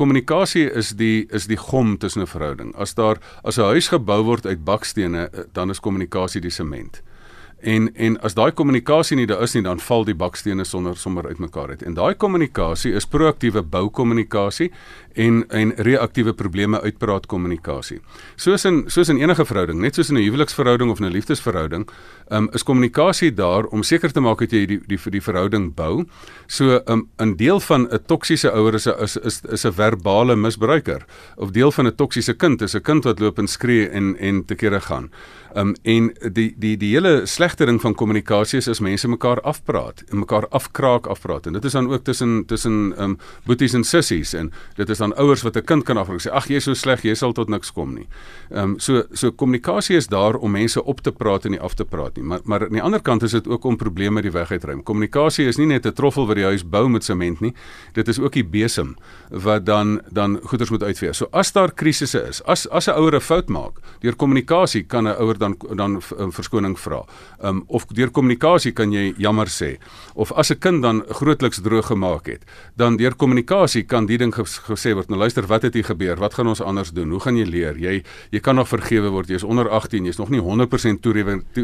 Kommunikasie 0.00 0.64
is 0.72 0.96
die 0.96 1.26
is 1.28 1.44
die 1.44 1.60
gom 1.60 1.98
tussen 2.00 2.24
'n 2.24 2.32
verhouding. 2.32 2.72
As 2.72 2.96
daar 2.96 3.20
as 3.44 3.58
'n 3.58 3.68
huis 3.76 3.92
gebou 3.92 4.22
word 4.24 4.46
uit 4.46 4.64
bakstene, 4.64 5.28
eh, 5.28 5.44
dan 5.52 5.68
is 5.68 5.80
kommunikasie 5.80 6.40
die 6.40 6.56
sement. 6.56 7.02
En 7.62 7.94
en 7.94 8.16
as 8.26 8.34
daai 8.34 8.50
kommunikasie 8.58 9.16
nie 9.16 9.26
daar 9.30 9.42
is 9.46 9.54
nie, 9.54 9.62
dan 9.62 9.78
val 9.78 10.02
die 10.04 10.16
bakstene 10.18 10.64
sonder 10.66 10.96
sommer 10.98 11.28
uitmekaar 11.30 11.68
uit. 11.76 11.82
En 11.86 11.94
daai 11.94 12.14
kommunikasie 12.18 12.90
is 12.98 13.06
proaktiewe 13.06 13.62
boukommunikasie 13.62 14.72
en 15.14 15.44
en 15.48 15.72
reaktiewe 15.76 16.32
probleme 16.34 16.80
uitpraat 16.80 17.28
kommunikasie. 17.30 18.00
Soos 18.36 18.64
in 18.64 18.82
soos 18.90 19.08
in 19.08 19.20
enige 19.22 19.46
verhouding, 19.46 19.78
net 19.80 19.94
soos 19.94 20.10
in 20.10 20.16
'n 20.16 20.24
huweliksverhouding 20.24 20.90
of 20.90 21.00
'n 21.00 21.12
liefdesverhouding, 21.12 21.88
um, 22.30 22.48
is 22.52 22.62
kommunikasie 22.62 23.34
daar 23.34 23.64
om 23.64 23.82
seker 23.82 24.12
te 24.12 24.20
maak 24.20 24.38
dat 24.38 24.50
jy 24.50 24.66
die 24.66 24.80
die 24.88 24.98
vir 24.98 25.12
die 25.12 25.22
verhouding 25.22 25.74
bou. 25.74 26.04
So 26.46 26.80
um, 26.86 27.08
'n 27.18 27.36
deel 27.36 27.60
van 27.60 27.88
'n 27.92 27.98
toksiese 28.06 28.50
ouer 28.50 28.74
is 28.74 28.86
'n 28.86 28.94
is 29.02 29.16
is 29.16 29.42
is 29.44 29.64
'n 29.64 29.72
verbale 29.72 30.36
misbruiker 30.36 31.06
of 31.36 31.50
deel 31.50 31.70
van 31.70 31.86
'n 31.86 31.94
toksiese 31.94 32.34
kind 32.34 32.62
is 32.62 32.74
'n 32.74 32.82
kind 32.82 33.04
wat 33.04 33.20
loop 33.20 33.38
en 33.38 33.46
skree 33.46 33.88
en 33.88 34.16
en 34.18 34.44
te 34.44 34.54
kere 34.54 34.80
gaan. 34.80 35.10
Um 35.54 35.74
en 35.82 36.12
die 36.32 36.54
die 36.58 36.76
die 36.76 36.94
hele 36.94 37.26
slegte 37.52 37.68
ding 37.68 37.80
van 37.82 37.94
kommunikasie 37.94 38.58
is 38.62 38.68
as 38.68 38.80
mense 38.80 39.08
mekaar 39.08 39.40
afpraat 39.44 40.02
en 40.08 40.22
mekaar 40.22 40.46
afkraak 40.56 41.06
afpraat 41.06 41.46
en 41.46 41.52
dit 41.52 41.64
is 41.68 41.74
dan 41.76 41.90
ook 41.90 42.04
tussen 42.04 42.46
tussen 42.46 42.94
um 42.96 43.18
boeties 43.44 43.74
en 43.76 43.84
sissies 43.84 44.32
en 44.32 44.48
dit 44.76 44.88
is 44.88 44.98
dan 44.98 45.12
ouers 45.20 45.42
wat 45.42 45.56
'n 45.56 45.64
kind 45.64 45.84
kan 45.84 45.96
afraak 45.96 46.20
sê 46.20 46.30
ag 46.32 46.48
jy 46.48 46.56
is 46.56 46.64
so 46.64 46.74
sleg 46.74 47.02
jy 47.02 47.14
sal 47.14 47.32
tot 47.32 47.48
niks 47.48 47.72
kom 47.72 47.94
nie. 47.94 48.08
Um 48.50 48.78
so 48.78 49.02
so 49.12 49.30
kommunikasie 49.30 49.96
is 49.96 50.06
daar 50.06 50.34
om 50.36 50.50
mense 50.50 50.84
op 50.84 51.00
te 51.00 51.12
praat 51.12 51.44
en 51.44 51.50
nie 51.50 51.60
af 51.60 51.74
te 51.74 51.84
praat 51.84 52.16
nie. 52.16 52.24
Maar 52.24 52.40
maar 52.44 52.62
aan 52.62 52.72
die 52.72 52.82
ander 52.82 53.02
kant 53.02 53.22
is 53.22 53.30
dit 53.30 53.48
ook 53.48 53.64
om 53.64 53.76
probleme 53.76 54.22
die 54.22 54.30
weg 54.32 54.50
uitruim. 54.50 54.82
Kommunikasie 54.82 55.46
is 55.46 55.56
nie 55.56 55.66
net 55.66 55.86
'n 55.86 55.92
troffel 55.92 56.26
wat 56.26 56.36
die 56.36 56.44
huis 56.44 56.64
bou 56.64 56.88
met 56.88 57.04
sement 57.04 57.40
nie. 57.40 57.54
Dit 57.92 58.08
is 58.08 58.18
ook 58.18 58.32
die 58.32 58.44
besem 58.44 58.96
wat 59.30 59.66
dan 59.66 60.00
dan 60.10 60.40
goeders 60.42 60.70
moet 60.70 60.82
uitvee. 60.82 61.12
So 61.12 61.26
as 61.30 61.52
daar 61.52 61.72
krisisse 61.72 62.28
is, 62.28 62.42
as 62.44 62.68
as 62.68 62.88
'n 62.88 62.94
ouer 62.94 63.14
'n 63.14 63.20
fout 63.20 63.48
maak, 63.48 63.72
deur 64.00 64.16
kommunikasie 64.16 64.82
kan 64.82 65.04
'n 65.04 65.16
ouer 65.20 65.38
dan 65.38 65.56
dan 65.76 66.02
verskoning 66.32 66.78
vra. 66.78 67.04
Um 67.42 67.64
of 67.66 67.86
deur 67.86 68.10
kommunikasie 68.10 68.72
kan 68.72 68.92
jy 68.92 69.14
jammer 69.18 69.46
sê. 69.50 69.78
Of 70.14 70.32
as 70.32 70.50
'n 70.50 70.58
kind 70.58 70.82
dan 70.82 71.02
grootliks 71.08 71.60
droog 71.60 71.86
gemaak 71.86 72.26
het, 72.26 72.44
dan 72.76 72.96
deur 72.96 73.14
kommunikasie 73.14 73.82
kan 73.82 74.06
die 74.06 74.18
ding 74.18 74.34
gesê 74.34 74.94
word. 74.94 75.08
Nou 75.08 75.18
luister, 75.18 75.46
wat 75.46 75.62
het 75.62 75.74
hier 75.74 75.84
gebeur? 75.84 76.16
Wat 76.16 76.34
gaan 76.34 76.46
ons 76.46 76.60
anders 76.60 76.90
doen? 76.92 77.10
Hoe 77.10 77.20
gaan 77.20 77.36
jy 77.36 77.44
leer? 77.44 77.76
Jy 77.78 78.02
jy 78.30 78.40
kan 78.40 78.54
nog 78.54 78.68
vergewe 78.68 79.10
word. 79.10 79.28
Jy's 79.28 79.42
onder 79.42 79.68
18, 79.68 80.04
jy's 80.04 80.18
nog 80.18 80.30
nie 80.30 80.40
100% 80.40 81.00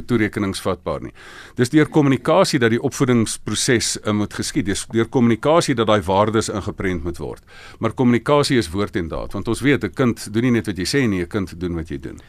toerekeningsvatbaar 0.06 1.02
nie. 1.02 1.12
Dis 1.54 1.70
deur 1.70 1.86
kommunikasie 1.86 2.58
dat 2.58 2.70
die 2.70 2.82
opvoedingsproses 2.82 3.98
uh, 4.04 4.12
moet 4.12 4.34
geskied. 4.34 4.66
Dis 4.66 4.86
deur 4.90 5.08
kommunikasie 5.08 5.74
dat 5.74 5.86
daai 5.86 6.02
waardes 6.02 6.48
ingeprent 6.48 7.04
moet 7.04 7.18
word. 7.18 7.42
Maar 7.78 7.92
kommunikasie 7.92 8.58
is 8.58 8.70
woord 8.70 8.96
en 8.96 9.08
daad, 9.08 9.32
want 9.32 9.48
ons 9.48 9.60
weet 9.60 9.84
'n 9.84 9.94
kind 9.94 10.32
doen 10.32 10.42
nie 10.42 10.50
net 10.50 10.66
wat 10.66 10.76
jy 10.76 10.84
sê 10.84 11.08
nie, 11.08 11.22
'n 11.22 11.28
kind 11.28 11.60
doen 11.60 11.74
wat 11.74 11.88
jy 11.88 11.98
doen. 11.98 12.20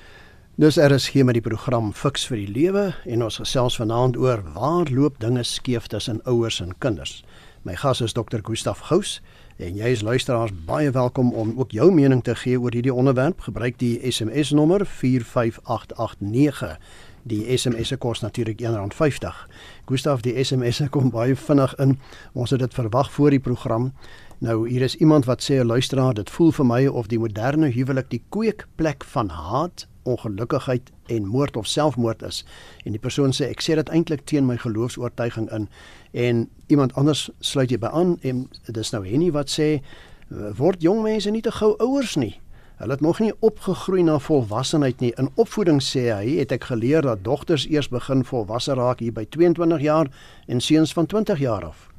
Dis 0.60 0.76
RSG 0.76 1.24
met 1.24 1.38
die 1.38 1.42
program 1.42 1.94
Fix 1.96 2.26
vir 2.28 2.36
die 2.42 2.50
Lewe 2.52 2.82
en 3.08 3.22
ons 3.24 3.38
gesels 3.40 3.78
vanaand 3.80 4.18
oor 4.20 4.42
waar 4.58 4.90
loop 4.92 5.16
dinge 5.24 5.46
skeef 5.48 5.86
tussen 5.88 6.20
ouers 6.28 6.58
en 6.60 6.74
kinders. 6.84 7.24
My 7.64 7.78
gas 7.80 8.02
is 8.04 8.12
Dr. 8.12 8.44
Gustaf 8.44 8.82
Gous 8.90 9.22
en 9.56 9.78
jy 9.80 9.94
is 9.96 10.04
luisteraars 10.04 10.52
baie 10.68 10.92
welkom 10.92 11.32
om 11.32 11.54
ook 11.56 11.72
jou 11.72 11.88
mening 11.96 12.20
te 12.28 12.36
gee 12.36 12.60
oor 12.60 12.76
hierdie 12.76 12.92
onderwerp. 12.92 13.40
Gebruik 13.48 13.80
die 13.80 14.04
SMS 14.12 14.52
nommer 14.52 14.84
45889. 14.84 16.76
Die 17.32 17.58
SMS 17.58 17.88
se 17.94 17.96
kos 17.96 18.20
natuurlik 18.20 18.60
R1.50. 18.60 19.32
Gustaf, 19.88 20.28
die 20.28 20.36
SMS 20.44 20.84
se 20.84 20.90
kom 20.92 21.08
baie 21.14 21.40
vinnig 21.40 21.72
in. 21.80 21.96
Ons 22.34 22.52
het 22.52 22.60
dit 22.60 22.76
verwag 22.76 23.08
voor 23.16 23.32
die 23.32 23.40
program. 23.40 23.94
Nou 24.44 24.68
hier 24.68 24.84
is 24.84 25.00
iemand 25.00 25.24
wat 25.26 25.40
sê 25.40 25.64
'n 25.64 25.72
luisteraar, 25.72 26.14
dit 26.20 26.30
voel 26.30 26.52
vir 26.52 26.66
my 26.66 26.88
of 26.88 27.08
die 27.08 27.20
moderne 27.20 27.72
huwelik 27.72 28.10
die 28.10 28.24
kweekplek 28.30 29.04
van 29.04 29.30
haat 29.30 29.88
ongelukkigheid 30.10 30.92
en 31.14 31.30
moord 31.30 31.58
of 31.58 31.68
selfmoord 31.68 32.24
is. 32.28 32.44
En 32.86 32.96
die 32.96 33.02
persoon 33.02 33.34
sê 33.36 33.50
ek 33.54 33.64
sê 33.66 33.78
dit 33.80 33.90
eintlik 33.94 34.26
teen 34.30 34.48
my 34.50 34.58
geloofs-oortuiging 34.58 35.50
in 35.56 35.70
en 36.12 36.46
iemand 36.68 36.94
anders 36.98 37.30
sluit 37.40 37.70
jy 37.70 37.78
by 37.78 37.92
aan 37.94 38.18
en 38.26 38.48
dit 38.66 38.78
is 38.78 38.94
nou 38.96 39.04
Henny 39.06 39.32
wat 39.36 39.52
sê 39.54 39.80
word 40.58 40.82
jong 40.86 41.04
mense 41.06 41.30
nie 41.30 41.42
te 41.46 41.54
gou 41.54 41.76
ouers 41.78 42.16
nie. 42.18 42.36
Hulle 42.80 42.96
het 42.96 43.02
nog 43.04 43.20
nie 43.20 43.34
opgegroei 43.44 44.04
na 44.08 44.20
volwassenheid 44.24 45.02
nie. 45.04 45.12
In 45.20 45.28
opvoeding 45.36 45.82
sê 45.84 46.06
hy 46.14 46.38
het 46.38 46.54
ek 46.56 46.70
geleer 46.70 47.04
dat 47.04 47.26
dogters 47.26 47.66
eers 47.68 47.90
begin 47.92 48.24
volwasse 48.24 48.74
raak 48.80 49.04
hier 49.04 49.12
by 49.14 49.26
22 49.28 49.82
jaar 49.84 50.08
en 50.48 50.64
seuns 50.64 50.94
van 50.96 51.10
20 51.12 51.42
jaar 51.44 51.66
af. 51.74 51.90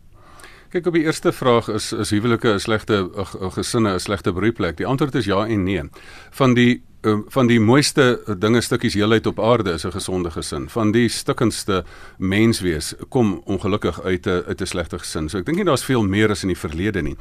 Kyk 0.71 0.87
op 0.87 0.95
die 0.95 1.03
eerste 1.05 1.33
vraag 1.35 1.69
is 1.69 1.93
is 1.93 2.11
huwelike 2.15 2.55
'n 2.55 2.61
slegte 2.61 3.11
gesinne 3.59 3.95
'n 3.95 4.01
slegte 4.01 4.33
broeiplek. 4.33 4.77
Die 4.77 4.87
antwoord 4.87 5.15
is 5.15 5.25
ja 5.25 5.47
en 5.47 5.63
nee. 5.65 5.83
Van 6.31 6.55
die 6.55 6.83
um, 7.03 7.25
van 7.29 7.47
die 7.47 7.61
mooiste 7.61 8.21
dinge 8.39 8.61
stukkies 8.61 8.95
heelheid 8.95 9.27
op 9.27 9.41
aarde 9.41 9.73
is 9.73 9.85
'n 9.85 9.93
gesonde 9.93 10.31
gesin. 10.31 10.69
Van 10.69 10.93
die 10.93 11.09
stukkendste 11.09 11.85
menswees 12.19 12.95
kom 13.09 13.43
ongelukkig 13.45 14.03
uit 14.03 14.27
'n 14.27 14.43
uit 14.47 14.61
'n 14.61 14.67
slegte 14.67 14.99
gesin. 14.99 15.29
So 15.29 15.39
ek 15.39 15.45
dink 15.45 15.57
nie 15.57 15.67
daar's 15.67 15.85
veel 15.85 16.03
meer 16.03 16.31
as 16.31 16.43
in 16.43 16.49
die 16.49 16.59
verlede 16.59 17.03
nie. 17.03 17.17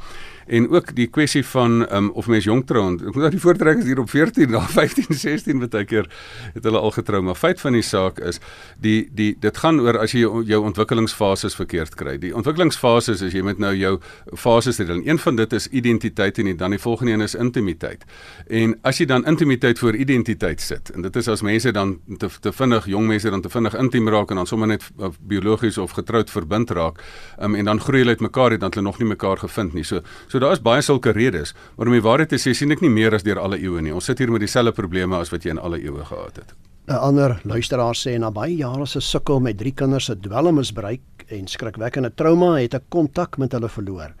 En 0.46 0.68
ook 0.70 0.94
die 0.96 1.06
kwessie 1.06 1.44
van 1.46 1.94
um, 1.94 2.10
of 2.10 2.26
mens 2.26 2.44
jonk 2.44 2.66
trou. 2.66 2.84
Ek 2.94 3.12
moet 3.14 3.24
nou 3.24 3.30
die 3.30 3.40
voortrekkers 3.40 3.86
hier 3.86 4.00
op 4.00 4.10
14 4.10 4.50
na 4.50 4.60
15, 4.66 5.14
16 5.14 5.58
baie 5.68 5.84
keer 5.84 6.08
het 6.54 6.64
hulle 6.64 6.78
al 6.78 6.90
getrou, 6.90 7.22
maar 7.22 7.38
feit 7.38 7.60
van 7.60 7.76
die 7.76 7.84
saak 7.84 8.18
is 8.18 8.40
die 8.80 9.08
die 9.14 9.34
dit 9.40 9.56
gaan 9.62 9.80
oor 9.80 9.98
as 10.00 10.14
jy 10.14 10.24
jou, 10.24 10.42
jou 10.46 10.60
ontwikkelingsfases 10.64 11.56
verkeerd 11.58 11.94
kry. 11.98 12.16
Die 12.18 12.32
ontwikkelingsfases 12.36 13.22
is 13.26 13.36
jy 13.36 13.42
met 13.46 13.60
nou 13.62 13.72
jou 13.76 13.98
fases 14.36 14.80
het 14.80 14.88
dan 14.90 15.02
een 15.06 15.18
van 15.18 15.36
dit 15.36 15.52
is 15.52 15.68
identiteit 15.68 16.38
en 16.38 16.56
dan 16.56 16.70
die 16.76 16.80
volgende 16.80 17.12
een 17.12 17.26
is 17.26 17.34
intimiteit. 17.34 18.04
En 18.48 18.76
as 18.82 18.98
jy 18.98 19.06
dan 19.06 19.26
intimiteit 19.26 19.78
voor 19.78 19.96
identiteit 19.96 20.60
sit 20.60 20.90
en 20.94 21.02
dit 21.02 21.16
is 21.16 21.28
as 21.28 21.42
mense 21.42 21.72
dan 21.72 21.98
te, 22.18 22.28
te 22.40 22.52
vinnig 22.52 22.86
jong 22.86 23.06
mense 23.06 23.30
dan 23.30 23.42
te 23.42 23.52
vinnig 23.52 23.76
intiem 23.78 24.08
raak 24.08 24.30
en 24.30 24.42
dan 24.42 24.46
sommer 24.46 24.68
net 24.68 24.84
uh, 24.98 25.12
biologies 25.20 25.78
of 25.78 25.94
getroud 25.96 26.30
verbind 26.30 26.70
raak 26.70 27.00
um, 27.40 27.54
en 27.54 27.64
dan 27.64 27.80
groei 27.80 28.02
hulle 28.02 28.16
uit 28.16 28.20
mekaar 28.20 28.50
het 28.50 28.60
dan 28.60 28.70
hulle 28.74 28.86
nog 28.86 28.98
nie 28.98 29.08
mekaar 29.08 29.38
gevind 29.38 29.74
nie. 29.74 29.84
So 29.84 30.00
so 30.30 30.38
daar 30.38 30.54
is 30.54 30.62
baie 30.62 30.82
sulke 30.82 31.12
redes, 31.12 31.54
maar 31.76 31.90
om 31.90 31.96
die 31.96 32.04
waarheid 32.06 32.30
te 32.30 32.38
sê 32.38 32.54
sien 32.54 32.70
ek 32.70 32.82
nie 32.84 32.92
meer 32.92 33.14
as 33.14 33.26
deur 33.26 33.40
alle 33.42 33.58
eeue 33.58 33.82
nie. 33.82 33.94
Ons 33.94 34.06
sit 34.10 34.22
hier 34.22 34.30
met 34.30 34.44
dieselfde 34.44 34.72
probleme 34.76 35.18
as 35.18 35.32
wat 35.34 35.44
jy 35.44 35.56
in 35.56 35.62
alle 35.62 35.82
eeue 35.82 36.04
gehad 36.06 36.36
het. 36.36 36.54
'n 36.88 36.98
Ander 36.98 37.40
luisteraar 37.44 37.94
sê 37.94 38.18
na 38.18 38.30
baie 38.30 38.56
jare 38.56 38.86
se 38.86 39.00
sukkel 39.00 39.40
met 39.40 39.58
drie 39.58 39.72
kinders 39.72 40.04
se 40.04 40.14
dwelmmisbruik 40.14 41.26
en 41.28 41.46
skrikwekkende 41.46 42.10
trauma 42.14 42.58
het 42.58 42.74
ek 42.74 42.88
kontak 42.88 43.38
met 43.38 43.52
hulle 43.52 43.68
verloor. 43.68 44.14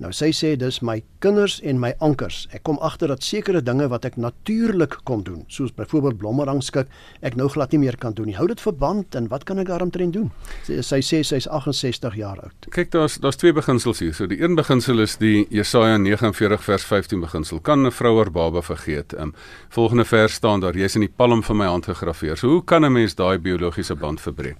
Nou 0.00 0.08
sy 0.16 0.30
sê 0.32 0.54
dis 0.56 0.78
my 0.80 1.02
kinders 1.20 1.58
en 1.60 1.76
my 1.76 1.90
ankers. 2.00 2.46
Ek 2.56 2.62
kom 2.64 2.78
agter 2.80 3.10
dat 3.12 3.24
sekere 3.26 3.60
dinge 3.60 3.84
wat 3.92 4.06
ek 4.08 4.14
natuurlik 4.16 4.94
kon 5.04 5.20
doen, 5.26 5.42
soos 5.52 5.74
byvoorbeeld 5.76 6.16
blomme 6.22 6.46
rangskik, 6.48 6.88
ek 7.20 7.36
nou 7.36 7.50
glad 7.52 7.74
nie 7.74 7.82
meer 7.82 7.98
kan 8.00 8.14
doen 8.16 8.30
nie. 8.30 8.36
Hou 8.38 8.46
dit 8.48 8.62
verband 8.64 9.18
en 9.18 9.28
wat 9.28 9.44
kan 9.44 9.60
ek 9.60 9.68
daaromtrent 9.68 10.16
doen? 10.16 10.30
Sy 10.64 10.80
sy 10.80 11.00
sê 11.04 11.20
sy's 11.28 11.48
68 11.52 12.16
jaar 12.16 12.40
oud. 12.40 12.70
Kyk, 12.72 12.94
daar's 12.94 13.18
daar's 13.20 13.36
twee 13.40 13.52
beginsels 13.52 14.00
hier. 14.00 14.14
So 14.16 14.30
die 14.30 14.40
een 14.40 14.56
beginsel 14.56 15.04
is 15.04 15.18
die 15.20 15.44
Jesaja 15.52 15.98
49 16.00 16.64
vers 16.64 16.88
15 16.88 17.20
beginsel. 17.20 17.60
Kan 17.60 17.84
'n 17.84 17.92
vrou 17.92 18.16
haar 18.16 18.32
baba 18.32 18.62
vergeet? 18.62 19.12
Ehm 19.12 19.34
volgende 19.68 20.04
vers 20.04 20.32
staan 20.32 20.60
daar: 20.60 20.76
Jy's 20.76 20.94
in 20.94 21.00
die 21.00 21.12
palm 21.16 21.42
van 21.42 21.56
my 21.56 21.66
hand 21.66 21.84
gegraveer. 21.84 22.36
So 22.36 22.48
hoe 22.48 22.64
kan 22.64 22.84
'n 22.84 22.92
mens 22.92 23.14
daai 23.14 23.38
biologiese 23.38 23.94
band 23.94 24.20
verbreek? 24.20 24.56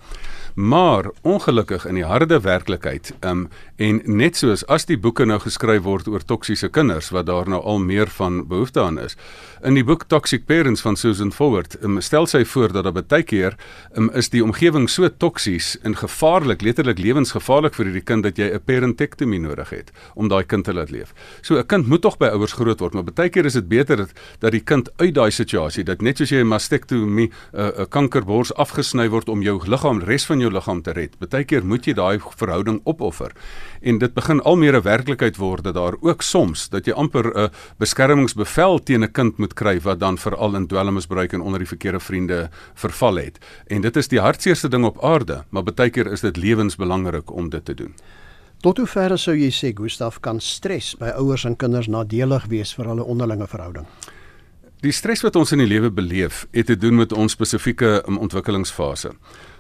Maar 0.61 1.11
ongelukkig 1.23 1.87
in 1.87 1.95
die 1.95 2.05
harde 2.05 2.41
werklikheid, 2.41 3.15
um, 3.25 3.47
en 3.77 4.01
net 4.05 4.37
soos 4.37 4.61
as 4.69 4.85
die 4.85 4.99
boeke 5.01 5.25
nou 5.25 5.39
geskryf 5.41 5.87
word 5.87 6.09
oor 6.13 6.21
toksiese 6.21 6.69
kinders 6.69 7.09
wat 7.15 7.31
daar 7.31 7.49
nou 7.49 7.63
al 7.65 7.79
meer 7.81 8.11
van 8.13 8.43
behoefte 8.49 8.83
aan 8.83 8.99
is. 9.01 9.17
In 9.65 9.79
die 9.79 9.85
boek 9.85 10.05
Toxic 10.13 10.45
Parents 10.45 10.83
van 10.85 10.99
Susan 11.01 11.33
Forward, 11.33 11.79
um, 11.85 11.97
stel 12.05 12.29
sy 12.29 12.43
voor 12.45 12.75
dat 12.77 12.85
daar 12.85 12.97
baie 12.99 13.25
keer 13.25 13.57
um, 13.97 14.11
is 14.13 14.29
die 14.35 14.43
omgewing 14.45 14.89
so 14.93 15.09
toksies 15.09 15.79
en 15.81 15.97
gevaarlik, 15.97 16.61
letterlik 16.61 17.01
lewensgevaarlik 17.01 17.79
vir 17.79 17.89
hierdie 17.89 18.05
kind 18.05 18.29
dat 18.29 18.37
jy 18.37 18.51
'n 18.53 18.61
parentektomie 18.65 19.41
nodig 19.41 19.71
het 19.71 19.93
om 20.15 20.29
daai 20.29 20.45
kind 20.45 20.65
te 20.65 20.75
laat 20.75 20.91
leef. 20.91 21.15
So 21.41 21.57
'n 21.57 21.67
kind 21.67 21.87
moet 21.89 22.03
tog 22.03 22.19
by 22.19 22.29
ouers 22.29 22.53
groot 22.53 22.81
word, 22.81 22.93
maar 22.93 23.05
baie 23.05 23.31
keer 23.31 23.47
is 23.47 23.55
dit 23.55 23.69
beter 23.69 23.97
dat, 23.97 24.13
dat 24.41 24.53
die 24.53 24.65
kind 24.65 24.91
uit 24.97 25.15
daai 25.15 25.31
situasie, 25.31 25.85
dat 25.85 26.03
net 26.03 26.19
soos 26.19 26.31
jy 26.31 26.41
'n 26.41 26.49
mastektomie 26.49 27.31
'n 27.53 27.59
uh, 27.81 27.87
kankerbors 27.89 28.53
afgesny 28.55 29.09
word 29.09 29.29
om 29.29 29.43
jou 29.43 29.61
liggaam 29.65 30.03
res 30.03 30.27
van 30.27 30.41
jou 30.41 30.50
liggaam 30.53 30.83
te 30.83 30.93
red. 30.93 31.17
Baie 31.19 31.45
keer 31.45 31.65
moet 31.65 31.87
jy 31.87 31.95
daai 31.95 32.19
verhouding 32.21 32.81
opoffer. 32.85 33.33
En 33.81 33.99
dit 33.99 34.15
begin 34.15 34.41
al 34.41 34.57
meer 34.57 34.77
'n 34.77 34.83
werklikheid 34.83 35.37
word 35.37 35.65
dat 35.65 35.75
daar 35.75 35.97
ook 36.01 36.23
soms 36.23 36.69
dat 36.69 36.87
jy 36.87 36.93
amper 36.93 37.33
'n 37.35 37.51
beskermingsbevel 37.79 38.79
teen 38.83 39.05
'n 39.05 39.13
kind 39.13 39.39
moet 39.39 39.55
kry 39.55 39.81
wat 39.81 40.01
dan 40.01 40.19
veral 40.19 40.57
in 40.57 40.67
dwelmmisbruik 40.67 41.33
en 41.33 41.41
onder 41.41 41.59
die 41.59 41.69
verkeerde 41.69 42.01
vriende 42.01 42.51
verval 42.75 43.17
het. 43.17 43.39
En 43.67 43.81
dit 43.81 43.97
is 43.97 44.09
die 44.09 44.21
hartseerste 44.21 44.69
ding 44.69 44.85
op 44.85 45.05
aarde, 45.05 45.45
maar 45.51 45.63
baie 45.63 45.91
keer 45.91 46.13
is 46.13 46.21
dit 46.21 46.37
lewensbelangrik 46.37 47.31
om 47.31 47.49
dit 47.49 47.65
te 47.65 47.75
doen. 47.75 47.95
Tot 48.61 48.77
hoe 48.77 48.87
ver 48.87 49.15
sou 49.19 49.33
jy 49.37 49.49
sê 49.49 49.71
Gustaf 49.73 50.19
kan 50.21 50.41
stres 50.41 50.93
by 51.01 51.15
ouers 51.17 51.47
en 51.49 51.57
kinders 51.57 51.87
nadelig 51.89 52.45
wees 52.51 52.75
vir 52.77 52.91
hulle 52.91 53.05
onderlinge 53.05 53.47
verhouding? 53.49 53.87
Die 54.85 54.93
stres 54.93 55.21
wat 55.25 55.37
ons 55.37 55.53
in 55.53 55.61
die 55.61 55.69
lewe 55.69 55.91
beleef, 55.93 56.47
het 56.57 56.69
te 56.69 56.77
doen 56.77 56.97
met 56.97 57.13
ons 57.13 57.33
spesifieke 57.33 58.03
um, 58.09 58.19
ontwikkelingsfase. 58.21 59.15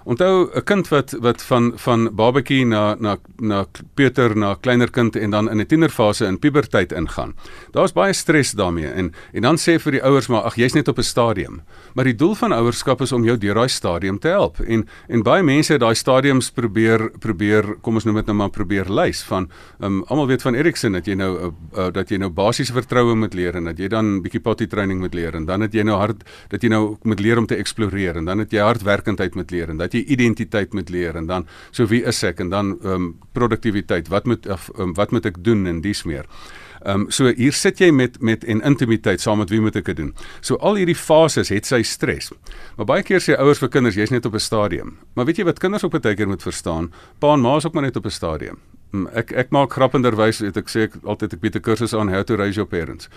Onthou 0.05 0.51
'n 0.55 0.63
kind 0.65 0.89
wat 0.89 1.17
wat 1.21 1.43
van 1.43 1.73
van 1.77 2.15
babatjie 2.15 2.67
na 2.67 2.97
na 2.99 3.17
na 3.37 3.67
Peter 3.95 4.37
na 4.37 4.55
kleiner 4.55 4.91
kind 4.91 5.17
en 5.17 5.31
dan 5.31 5.51
in 5.51 5.61
'n 5.61 5.67
tienerfase 5.67 6.27
in 6.27 6.39
puberteit 6.39 6.93
ingaan. 6.93 7.35
Daar's 7.71 7.93
baie 7.93 8.13
stres 8.13 8.53
daarmee 8.53 8.87
en 8.87 9.13
en 9.33 9.43
dan 9.43 9.57
sê 9.57 9.79
vir 9.79 9.93
die 9.93 10.03
ouers 10.03 10.29
maar 10.29 10.43
ag 10.43 10.55
jy's 10.55 10.75
net 10.75 10.89
op 10.89 10.99
'n 10.99 11.03
stadium. 11.03 11.61
Maar 11.95 12.05
die 12.05 12.15
doel 12.15 12.35
van 12.35 12.53
ouerskap 12.53 13.01
is 13.01 13.13
om 13.13 13.25
jou 13.25 13.39
deur 13.39 13.55
daai 13.55 13.69
stadium 13.69 14.19
te 14.19 14.29
help. 14.29 14.61
En 14.61 14.89
en 15.09 15.23
baie 15.23 15.43
mense 15.43 15.79
daai 15.79 15.95
stadiums 15.95 16.51
probeer 16.51 17.11
probeer 17.19 17.77
kom 17.81 17.95
ons 17.95 18.05
noem 18.05 18.15
dit 18.15 18.27
nou 18.27 18.37
maar 18.37 18.51
probeer 18.51 18.91
lys 18.91 19.23
van 19.23 19.49
um, 19.81 20.03
almal 20.09 20.27
weet 20.27 20.43
van 20.43 20.55
Erikson 20.55 20.93
dat 20.93 21.07
jy 21.07 21.15
nou 21.15 21.31
uh, 21.39 21.51
uh, 21.77 21.89
dat 21.93 22.11
jy 22.11 22.17
nou 22.17 22.31
basiese 22.31 22.73
vertroue 22.73 23.15
moet 23.15 23.35
leer 23.35 23.57
en 23.57 23.65
dat 23.71 23.79
jy 23.79 23.89
dan 23.89 24.23
bietjie 24.25 24.41
potty 24.41 24.67
training 24.67 25.01
moet 25.01 25.15
leer 25.15 25.35
en 25.35 25.47
dan 25.49 25.61
het 25.61 25.75
jy 25.77 25.85
nou 25.87 25.99
hard 26.01 26.25
dat 26.49 26.63
jy 26.63 26.71
nou 26.73 26.97
moet 27.03 27.21
leer 27.21 27.39
om 27.39 27.47
te 27.47 27.59
eksploreer 27.61 28.21
en 28.21 28.25
dan 28.31 28.39
het 28.39 28.53
jy 28.53 28.65
hardwerkendheid 28.65 29.35
moet 29.39 29.51
leer 29.51 29.71
en 29.71 29.81
dat 29.81 29.90
jy 29.93 30.05
identiteit 30.07 30.73
moet 30.73 30.89
leer 30.89 31.17
en 31.17 31.27
dan 31.27 31.47
so 31.71 31.87
wie 31.87 32.03
is 32.05 32.23
ek 32.23 32.41
en 32.41 32.51
dan 32.51 32.79
ehm 32.81 32.95
um, 32.95 33.13
produktiwiteit 33.33 34.09
wat 34.09 34.27
moet 34.27 34.47
um, 34.79 34.95
wat 34.95 35.11
moet 35.11 35.27
ek 35.27 35.45
doen 35.45 35.67
en 35.67 35.81
dis 35.81 36.05
meer. 36.05 36.27
Ehm 36.81 37.01
um, 37.01 37.11
so 37.11 37.29
hier 37.37 37.53
sit 37.53 37.79
jy 37.79 37.91
met 37.93 38.21
met 38.21 38.45
en 38.45 38.63
intimiteit 38.65 39.21
saam 39.21 39.39
met 39.39 39.51
wie 39.51 39.61
moet 39.61 39.77
ek 39.77 39.93
dit 39.93 39.97
doen. 39.97 40.15
So 40.41 40.57
al 40.57 40.81
hierdie 40.81 40.97
fases 40.97 41.53
het 41.53 41.67
sy 41.67 41.83
stres. 41.83 42.33
Maar 42.77 42.87
baie 42.87 43.03
keer 43.05 43.21
sê 43.21 43.37
ouers 43.37 43.61
vir 43.61 43.69
kinders 43.69 43.97
jy's 44.01 44.11
net 44.11 44.27
op 44.27 44.35
'n 44.35 44.41
stadium. 44.41 44.97
Maar 45.15 45.27
weet 45.27 45.37
jy 45.37 45.45
wat 45.45 45.59
kinders 45.59 45.85
op 45.85 45.95
'n 45.95 46.01
tydjie 46.01 46.27
moet 46.27 46.43
verstaan? 46.43 46.93
Pa 47.19 47.35
en 47.35 47.41
ma 47.41 47.57
is 47.57 47.67
ook 47.67 47.75
maar 47.75 47.83
net 47.83 47.97
op 47.97 48.07
'n 48.07 48.11
stadium. 48.11 48.59
Mm, 48.91 49.07
ek 49.15 49.31
ek 49.39 49.53
maak 49.55 49.71
grappenderwys 49.77 50.41
het 50.43 50.57
ek 50.59 50.71
sê 50.71 50.89
ek 50.89 50.97
altyd 51.07 51.37
ek 51.37 51.41
bied 51.41 51.57
'n 51.57 51.63
kursus 51.63 51.93
aan 51.95 52.09
how 52.11 52.25
to 52.27 52.35
raise 52.35 52.59
your 52.59 52.67
parents. 52.67 53.09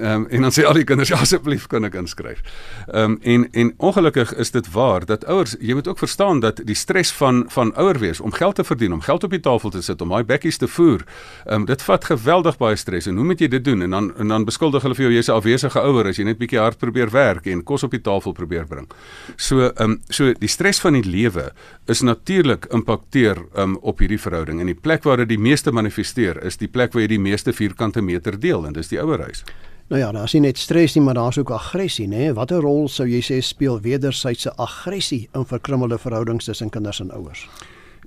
Ehm 0.00 0.22
um, 0.22 0.26
en 0.30 0.42
dan 0.42 0.50
sê 0.50 0.64
al 0.66 0.74
die 0.74 0.84
kinders 0.84 1.08
ja, 1.12 1.20
asseblief 1.22 1.68
kan 1.70 1.84
ek 1.84 1.94
inskryf. 1.94 2.42
Ehm 2.88 3.12
um, 3.12 3.18
en 3.22 3.46
en 3.52 3.72
ongelukkig 3.78 4.34
is 4.34 4.50
dit 4.50 4.72
waar 4.72 5.06
dat 5.06 5.24
ouers 5.24 5.54
jy 5.60 5.74
moet 5.74 5.86
ook 5.86 5.98
verstaan 5.98 6.40
dat 6.40 6.60
die 6.66 6.74
stres 6.74 7.12
van 7.12 7.44
van 7.48 7.70
ouer 7.76 7.98
wees 7.98 8.20
om 8.20 8.32
geld 8.32 8.54
te 8.54 8.64
verdien, 8.64 8.92
om 8.92 9.00
geld 9.00 9.24
op 9.24 9.30
die 9.30 9.40
tafel 9.40 9.70
te 9.70 9.82
sit, 9.82 10.00
om 10.00 10.08
daai 10.08 10.24
bekkies 10.24 10.56
te 10.56 10.68
voer, 10.68 11.04
ehm 11.46 11.54
um, 11.54 11.64
dit 11.64 11.82
vat 11.82 12.04
geweldig 12.04 12.58
baie 12.58 12.76
stres 12.76 13.06
en 13.06 13.16
hoe 13.16 13.24
moet 13.24 13.40
jy 13.40 13.48
dit 13.48 13.64
doen? 13.64 13.82
En 13.82 13.90
dan 13.90 14.12
en 14.18 14.28
dan 14.28 14.44
beskuldig 14.44 14.82
hulle 14.82 14.94
vir 14.94 15.04
jou 15.04 15.14
jy's 15.14 15.28
'n 15.28 15.38
afwesige 15.38 15.80
ouer 15.80 16.06
as 16.06 16.16
jy 16.16 16.24
net 16.24 16.38
bietjie 16.38 16.58
hard 16.58 16.78
probeer 16.78 17.10
werk 17.10 17.46
en 17.46 17.62
kos 17.62 17.82
op 17.82 17.90
die 17.90 18.02
tafel 18.02 18.32
probeer 18.32 18.66
bring. 18.66 18.88
So 19.36 19.60
ehm 19.60 19.90
um, 19.90 20.00
so 20.08 20.32
die 20.32 20.48
stres 20.48 20.80
van 20.80 20.92
die 20.92 21.06
lewe 21.06 21.52
is 21.86 22.02
natuurlik 22.02 22.66
impakteer 22.72 23.36
ehm 23.54 23.62
um, 23.62 23.78
op 23.80 23.98
hierdie 23.98 24.20
verhouding 24.20 24.60
en 24.60 24.66
die 24.66 24.74
plek 24.74 25.04
waar 25.04 25.19
dit 25.22 25.34
die 25.36 25.40
meeste 25.40 25.72
manifesteer 25.72 26.40
is 26.46 26.58
die 26.60 26.68
plek 26.68 26.94
waar 26.94 27.04
jy 27.04 27.14
die 27.14 27.22
meeste 27.22 27.52
vierkante 27.52 28.02
meter 28.02 28.38
deel 28.40 28.66
en 28.66 28.76
dis 28.76 28.92
die 28.92 29.00
ouerhuis. 29.00 29.44
Nou 29.90 29.98
ja, 29.98 30.12
daar's 30.14 30.36
nie 30.36 30.44
net 30.44 30.58
stres 30.58 30.94
nie, 30.94 31.02
maar 31.02 31.18
daar's 31.18 31.38
ook 31.40 31.50
aggressie, 31.50 32.06
né? 32.08 32.28
Watter 32.34 32.62
rol 32.62 32.86
sou 32.88 33.08
jy 33.10 33.18
sê 33.26 33.40
speel 33.42 33.80
wederwysige 33.82 34.52
aggressie 34.54 35.24
in 35.34 35.46
verkrummelde 35.50 35.98
verhoudings 35.98 36.46
tussen 36.46 36.70
kinders 36.70 37.00
en 37.02 37.10
ouers? 37.10 37.48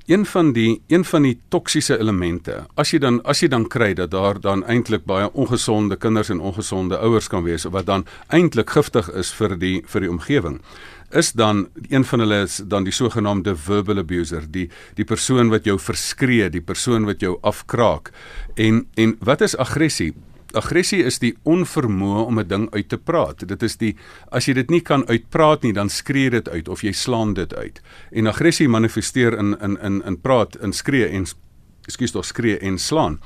Een 0.08 0.26
van 0.26 0.54
die 0.56 0.82
een 0.88 1.04
van 1.06 1.28
die 1.28 1.38
toksiese 1.52 1.98
elemente. 2.00 2.66
As 2.76 2.92
jy 2.92 3.02
dan 3.04 3.22
as 3.28 3.44
jy 3.44 3.48
dan 3.52 3.68
kry 3.68 3.94
dat 4.00 4.12
daar 4.12 4.40
dan 4.40 4.64
eintlik 4.68 5.04
baie 5.08 5.28
ongesonde 5.34 5.96
kinders 5.96 6.32
en 6.32 6.40
ongesonde 6.40 6.98
ouers 6.98 7.28
kan 7.28 7.44
wees 7.44 7.64
wat 7.64 7.86
dan 7.86 8.08
eintlik 8.28 8.70
giftig 8.76 9.12
is 9.12 9.32
vir 9.36 9.56
die 9.60 9.78
vir 9.88 10.08
die 10.08 10.12
omgewing 10.12 10.60
is 11.14 11.32
dan 11.32 11.68
een 11.90 12.06
van 12.06 12.20
hulle 12.20 12.42
is 12.44 12.62
dan 12.68 12.84
die 12.84 12.94
sogenaamde 12.94 13.56
verbal 13.56 14.02
abuser, 14.02 14.46
die 14.52 14.70
die 14.98 15.06
persoon 15.06 15.50
wat 15.54 15.66
jou 15.66 15.78
verskree, 15.80 16.50
die 16.50 16.62
persoon 16.62 17.06
wat 17.06 17.22
jou 17.22 17.38
afkraak. 17.42 18.12
En 18.56 18.86
en 18.96 19.18
wat 19.20 19.42
is 19.42 19.58
aggressie? 19.58 20.14
Aggressie 20.54 21.02
is 21.04 21.18
die 21.20 21.34
onvermoë 21.50 22.26
om 22.26 22.40
'n 22.40 22.48
ding 22.48 22.74
uit 22.74 22.90
te 22.90 22.98
praat. 22.98 23.48
Dit 23.48 23.64
is 23.64 23.78
die 23.78 23.96
as 24.32 24.46
jy 24.46 24.54
dit 24.54 24.70
nie 24.70 24.82
kan 24.82 25.08
uitpraat 25.08 25.64
nie, 25.64 25.74
dan 25.74 25.90
skree 25.90 26.30
dit 26.30 26.50
uit 26.50 26.68
of 26.68 26.82
jy 26.82 26.92
slaan 26.92 27.34
dit 27.34 27.56
uit. 27.56 27.82
En 28.12 28.28
aggressie 28.28 28.68
manifesteer 28.68 29.38
in 29.38 29.58
in 29.62 29.78
in 29.82 30.04
in 30.06 30.22
praat, 30.22 30.56
in 30.62 30.74
skree 30.74 31.08
en 31.08 31.26
ekskuus 31.86 32.12
tog 32.12 32.26
skree 32.26 32.60
en 32.60 32.78
slaan. 32.80 33.20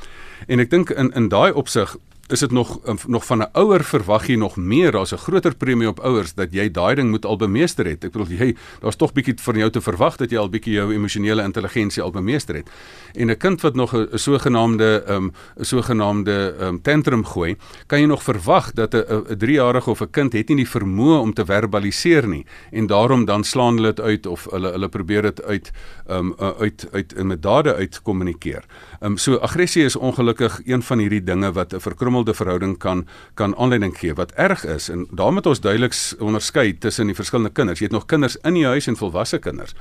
En 0.48 0.60
ek 0.60 0.70
dink 0.70 0.90
in 0.90 1.12
in 1.14 1.30
daai 1.30 1.52
opsig 1.52 1.98
is 2.28 2.40
dit 2.40 2.52
nog 2.52 2.80
um, 2.88 2.98
nog 3.08 3.26
van 3.26 3.38
'n 3.38 3.50
ouer 3.52 3.84
verwag 3.84 4.28
jy 4.28 4.36
nog 4.36 4.56
meer? 4.56 4.92
Daar's 4.92 5.12
'n 5.12 5.18
groter 5.18 5.56
premie 5.56 5.88
op 5.88 6.00
ouers 6.00 6.34
dat 6.34 6.54
jy 6.54 6.72
daai 6.72 6.96
ding 6.96 7.10
moet 7.10 7.26
al 7.26 7.36
bemeester 7.36 7.86
het. 7.86 8.04
Ek 8.04 8.12
bedoel 8.12 8.38
jy 8.38 8.56
daar's 8.80 8.96
tog 8.96 9.14
bietjie 9.14 9.34
van 9.42 9.58
jou 9.58 9.70
te 9.70 9.82
verwag 9.82 10.16
dat 10.16 10.30
jy 10.30 10.38
al 10.38 10.50
bietjie 10.50 10.74
jou 10.74 10.94
emosionele 10.94 11.44
intelligensie 11.44 12.04
al 12.04 12.12
bemeester 12.12 12.56
het. 12.56 12.70
En 13.14 13.30
'n 13.30 13.38
kind 13.38 13.62
wat 13.62 13.76
nog 13.76 13.94
'n 13.94 14.08
sogenaamde 14.18 15.04
'n 15.08 15.12
um, 15.12 15.32
sogenaamde 15.56 16.56
um, 16.62 16.82
tantrum 16.82 17.26
gooi 17.26 17.56
kan 17.88 18.00
jy 18.00 18.06
nog 18.06 18.24
verwag 18.24 18.72
dat 18.74 18.94
'n 18.94 19.04
'n 19.30 19.38
3-jarige 19.38 19.90
of 19.90 20.02
'n 20.02 20.10
kind 20.10 20.34
het 20.34 20.48
nie 20.48 20.58
die 20.58 20.70
vermoë 20.70 21.20
om 21.20 21.34
te 21.34 21.46
verbaliseer 21.46 22.28
nie. 22.28 22.46
En 22.72 22.88
daarom 22.88 23.26
dan 23.26 23.44
slaan 23.44 23.76
hulle 23.76 23.94
dit 23.94 24.00
uit 24.00 24.26
of 24.26 24.48
hulle 24.52 24.72
hulle 24.72 24.90
probeer 24.90 25.22
dit 25.22 25.44
uit 25.44 25.72
um, 26.10 26.36
uit 26.38 26.88
uit 26.92 27.14
in 27.14 27.28
met 27.28 27.42
dade 27.42 27.76
uit 27.76 28.02
kommunikeer. 28.02 28.64
Um, 29.02 29.18
so 29.18 29.36
aggressie 29.36 29.84
is 29.84 29.96
ongelukkig 29.96 30.62
een 30.66 30.82
van 30.82 31.00
hierdie 31.00 31.24
dinge 31.24 31.52
wat 31.52 31.74
'n 31.74 31.80
verkrom 31.80 32.17
bekwemelde 32.24 32.34
verhouding 32.34 32.78
kan 32.78 33.08
kan 33.36 33.56
aanleiding 33.56 33.98
gee. 33.98 34.14
Wat 34.14 34.32
erg 34.32 34.66
is 34.66 34.90
en 34.90 35.08
daarmee 35.12 35.34
moet 35.34 35.46
ons 35.46 35.60
duidelik 35.60 35.94
onderskei 36.20 36.78
tussen 36.78 37.08
die 37.08 37.16
verskillende 37.16 37.52
kinders. 37.54 37.80
Jy 37.80 37.86
het 37.86 37.94
nog 37.94 38.06
kinders 38.06 38.38
in 38.44 38.54
die 38.54 38.66
huis 38.66 38.88
en 38.88 38.98
volwasse 38.98 39.40
kinders 39.40 39.76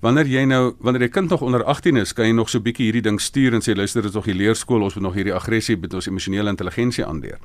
wanneer 0.00 0.28
jy 0.30 0.44
nou 0.46 0.74
wanneer 0.84 1.06
jy 1.06 1.10
kind 1.14 1.30
nog 1.30 1.42
onder 1.42 1.64
18 1.64 1.96
is, 1.96 2.12
kan 2.14 2.28
jy 2.28 2.34
nog 2.36 2.50
so 2.50 2.62
bietjie 2.62 2.88
hierdie 2.88 3.02
ding 3.02 3.18
stuur 3.20 3.56
en 3.58 3.64
sê 3.64 3.74
luister, 3.76 4.02
dit 4.02 4.10
is 4.12 4.16
nog 4.16 4.28
die 4.28 4.36
leerskool, 4.36 4.84
ons 4.86 4.94
moet 4.94 5.08
nog 5.08 5.18
hierdie 5.18 5.34
aggressie 5.34 5.76
met 5.76 5.94
ons 5.94 6.06
emosionele 6.06 6.54
intelligensie 6.54 7.06
aanleer. 7.06 7.38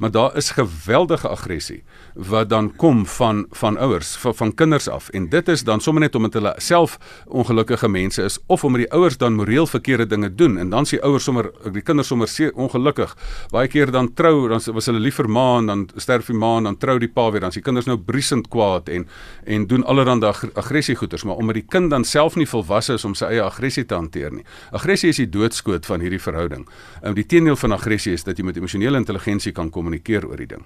Maar 0.00 0.10
daar 0.10 0.36
is 0.36 0.50
geweldige 0.56 1.28
aggressie 1.28 1.82
wat 2.14 2.48
dan 2.48 2.70
kom 2.76 3.06
van 3.06 3.46
van 3.50 3.78
ouers, 3.78 4.16
van, 4.16 4.34
van 4.34 4.54
kinders 4.54 4.88
af 4.88 5.08
en 5.08 5.28
dit 5.28 5.48
is 5.48 5.64
dan 5.64 5.80
sommer 5.80 6.02
net 6.02 6.14
omdat 6.14 6.32
hulle 6.32 6.54
self 6.56 6.98
ongelukkige 7.26 7.88
mense 7.88 8.22
is 8.22 8.38
of 8.46 8.64
omdat 8.64 8.84
die 8.86 8.92
ouers 8.92 9.16
dan 9.16 9.34
moreel 9.34 9.66
verkeerde 9.66 10.06
dinge 10.06 10.34
doen 10.34 10.58
en 10.58 10.70
dan 10.70 10.88
sê 10.88 10.98
ouers 11.00 11.24
sommer 11.24 11.50
die 11.72 11.82
kinders 11.82 12.08
sommer 12.08 12.30
ongelukkig. 12.54 13.16
Baie 13.50 13.68
keer 13.68 13.90
dan 13.90 14.14
trou, 14.14 14.48
dan 14.48 14.60
was 14.72 14.86
hulle 14.86 15.00
lief 15.00 15.20
vir 15.20 15.28
ma 15.28 15.58
en 15.58 15.66
dan 15.66 15.88
sterf 15.96 16.26
die 16.26 16.36
ma 16.36 16.56
en 16.56 16.70
dan 16.70 16.76
trou 16.76 16.98
die 16.98 17.08
pa 17.08 17.30
weer, 17.30 17.40
dan 17.40 17.54
die 17.54 17.62
kinders 17.62 17.86
nou 17.86 17.98
briesend 17.98 18.48
kwaad 18.48 18.88
en 18.88 19.06
en 19.44 19.66
doen 19.66 19.84
allerlei 19.84 20.32
aggressie 20.54 20.96
goeters, 20.96 21.24
maar 21.24 21.36
omdat 21.36 21.54
die 21.54 21.66
kind 21.68 21.91
dan 21.92 22.04
self 22.08 22.36
nie 22.40 22.48
volwasse 22.48 22.96
is 22.98 23.04
om 23.04 23.14
sy 23.18 23.34
eie 23.34 23.42
aggressie 23.44 23.84
te 23.84 23.98
hanteer 23.98 24.32
nie. 24.32 24.44
Aggressie 24.72 25.12
is 25.12 25.20
die 25.20 25.28
doodskoot 25.30 25.86
van 25.86 26.00
hierdie 26.00 26.22
verhouding. 26.22 26.64
En 27.02 27.16
die 27.18 27.26
teendeel 27.28 27.58
van 27.60 27.76
aggressie 27.76 28.16
is 28.16 28.24
dat 28.24 28.40
jy 28.40 28.46
met 28.48 28.56
emosionele 28.56 29.00
intelligensie 29.02 29.52
kan 29.52 29.70
kommunikeer 29.70 30.26
oor 30.28 30.40
die 30.40 30.48
ding. 30.54 30.64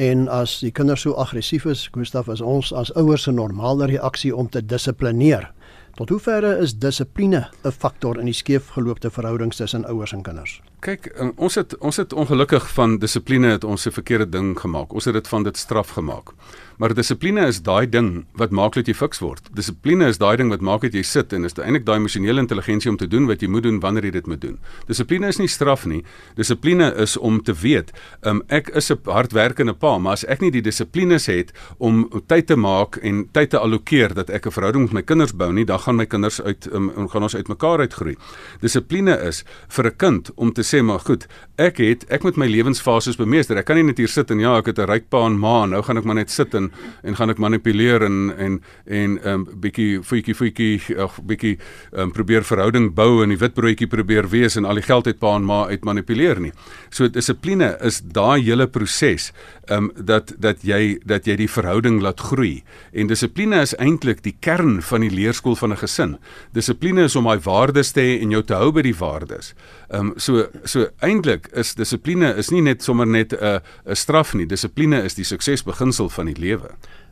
En 0.00 0.28
as 0.32 0.60
die 0.62 0.70
kinders 0.72 1.02
so 1.04 1.18
aggressief 1.18 1.66
is, 1.68 1.88
Gustaf, 1.92 2.30
is 2.32 2.40
ons 2.40 2.72
as 2.72 2.92
ouers 2.96 3.26
'n 3.26 3.34
normale 3.34 3.86
reaksie 3.86 4.34
om 4.36 4.48
te 4.48 4.62
dissiplineer. 4.62 5.50
Tot 5.96 6.08
hoeverre 6.08 6.58
is 6.62 6.78
dissipline 6.78 7.48
'n 7.64 7.72
faktor 7.72 8.18
in 8.18 8.24
die 8.24 8.34
skeefgeloopte 8.34 9.10
verhoudings 9.10 9.56
tussen 9.56 9.84
ouers 9.84 10.12
en 10.12 10.22
kinders? 10.22 10.60
Kyk, 10.80 11.10
ons 11.36 11.58
het 11.60 11.74
ons 11.84 11.96
het 12.00 12.12
ongelukkig 12.16 12.64
van 12.72 12.94
dissipline 13.02 13.50
het 13.52 13.64
ons 13.64 13.86
'n 13.86 13.92
verkeerde 13.92 14.28
ding 14.28 14.60
gemaak. 14.60 14.92
Ons 14.92 15.04
het 15.04 15.14
dit 15.14 15.28
van 15.28 15.42
dit 15.42 15.56
straf 15.56 15.88
gemaak. 15.88 16.32
Maar 16.80 16.94
dissipline 16.94 17.42
is 17.46 17.58
daai 17.60 17.88
ding 17.92 18.24
wat 18.40 18.54
maak 18.56 18.72
dat 18.72 18.86
jy 18.88 18.94
fiks 18.96 19.18
word. 19.20 19.50
Dissipline 19.52 20.06
is 20.08 20.16
daai 20.16 20.38
ding 20.40 20.48
wat 20.48 20.62
maak 20.64 20.80
dat 20.80 20.94
jy 20.96 21.02
sit 21.04 21.34
en 21.36 21.44
is 21.44 21.52
eintlik 21.52 21.84
daai 21.84 21.98
emosionele 21.98 22.40
intelligensie 22.40 22.88
om 22.90 22.96
te 22.96 23.08
doen 23.08 23.26
wat 23.28 23.42
jy 23.44 23.48
moet 23.52 23.62
doen 23.62 23.80
wanneer 23.80 24.04
jy 24.04 24.10
dit 24.10 24.26
moet 24.26 24.40
doen. 24.40 24.56
Dissipline 24.88 25.28
is 25.28 25.36
nie 25.36 25.48
straf 25.48 25.84
nie. 25.84 26.00
Dissipline 26.38 26.94
is 26.96 27.18
om 27.18 27.42
te 27.44 27.52
weet, 27.52 27.92
um, 28.22 28.40
ek 28.48 28.68
is 28.68 28.90
'n 28.90 28.98
hardwerkende 29.04 29.74
pa, 29.74 29.98
maar 29.98 30.12
as 30.12 30.24
ek 30.24 30.40
nie 30.40 30.50
die 30.50 30.62
dissiplines 30.62 31.26
het 31.26 31.52
om 31.78 32.08
tyd 32.26 32.46
te 32.46 32.56
maak 32.56 32.96
en 33.02 33.28
tyd 33.32 33.50
te 33.50 33.58
allokeer 33.58 34.14
dat 34.14 34.30
ek 34.30 34.46
'n 34.46 34.50
verhouding 34.50 34.84
met 34.84 34.92
my 34.92 35.02
kinders 35.02 35.36
bou 35.36 35.52
nie, 35.52 35.64
dan 35.64 35.78
gaan 35.78 35.96
my 35.96 36.06
kinders 36.06 36.40
uit 36.40 36.66
um, 36.72 37.08
gaan 37.08 37.22
ons 37.22 37.36
uitmekaar 37.36 37.78
uitgroei. 37.78 38.16
Dissipline 38.60 39.20
is 39.28 39.44
vir 39.68 39.84
'n 39.84 39.96
kind 39.96 40.30
om 40.36 40.52
te 40.52 40.62
sê 40.70 40.82
maar 40.82 41.00
goed, 41.00 41.26
ek 41.60 41.80
het 41.82 42.04
ek 42.12 42.24
moet 42.24 42.38
my 42.40 42.46
lewensfases 42.48 43.18
bemeester. 43.18 43.58
Ek 43.60 43.66
kan 43.68 43.76
nie 43.76 43.84
net 43.84 43.98
hier 44.00 44.10
sit 44.10 44.30
en 44.30 44.40
ja, 44.40 44.56
ek 44.58 44.70
het 44.72 44.78
'n 44.78 44.88
ryk 44.88 45.10
pa 45.10 45.26
en 45.26 45.38
ma, 45.38 45.66
nou 45.66 45.82
gaan 45.82 45.98
ek 45.98 46.04
maar 46.04 46.14
net 46.14 46.30
sit 46.30 46.54
en 46.54 46.70
en 47.02 47.16
gaan 47.16 47.30
ek 47.30 47.38
manipuleer 47.38 48.02
en 48.02 48.30
en 48.38 48.60
en 48.86 49.10
'n 49.14 49.18
um, 49.18 49.46
ehm, 49.46 49.60
bietjie 49.60 50.00
voetjie 50.02 50.34
voetjie 50.34 50.80
ag 50.98 51.20
bietjie 51.22 51.58
um, 51.92 52.12
probeer 52.12 52.44
verhouding 52.44 52.94
bou 52.94 53.22
en 53.22 53.28
die 53.28 53.38
witbroodjie 53.38 53.88
probeer 53.88 54.28
wees 54.28 54.56
en 54.56 54.64
al 54.64 54.74
die 54.74 54.86
geld 54.86 55.06
uit 55.06 55.18
pa 55.18 55.34
en 55.36 55.44
ma 55.44 55.66
uit 55.66 55.84
manipuleer 55.84 56.40
nie. 56.40 56.52
So 56.90 57.08
dissipline 57.08 57.76
is 57.80 58.00
daai 58.00 58.42
hele 58.42 58.66
proses 58.66 59.32
um, 59.70 59.90
dat 59.96 60.32
dat 60.38 60.62
jy 60.62 60.98
dat 61.04 61.26
jy 61.26 61.36
die 61.36 61.50
verhouding 61.50 62.00
laat 62.00 62.20
groei. 62.20 62.62
En 62.92 63.06
dissipline 63.06 63.60
is 63.60 63.74
eintlik 63.78 64.22
die 64.22 64.36
kern 64.40 64.80
van 64.82 65.00
die 65.00 65.10
leerskool 65.10 65.56
van 65.56 65.72
'n 65.72 65.76
gesin. 65.76 66.16
Dissipline 66.52 67.04
is 67.04 67.16
om 67.16 67.24
daai 67.24 67.40
waardes 67.40 67.92
te 67.92 68.00
hê 68.00 68.20
en 68.22 68.30
jou 68.30 68.42
te 68.42 68.54
hou 68.54 68.72
by 68.72 68.82
die 68.82 68.96
waardes. 68.96 69.54
Ehm 69.90 70.06
um, 70.06 70.12
so 70.16 70.46
so 70.64 70.88
eintlik 71.00 71.48
is 71.52 71.74
dissipline 71.74 72.34
is 72.36 72.50
nie 72.50 72.62
net 72.62 72.82
sommer 72.82 73.06
net 73.06 73.32
'n 73.32 73.60
'n 73.86 73.96
straf 73.96 74.34
nie. 74.34 74.46
Dissipline 74.46 75.02
is 75.04 75.14
die 75.14 75.24
suksesbeginsel 75.24 76.08
van 76.08 76.26
die 76.26 76.38
lewe 76.38 76.70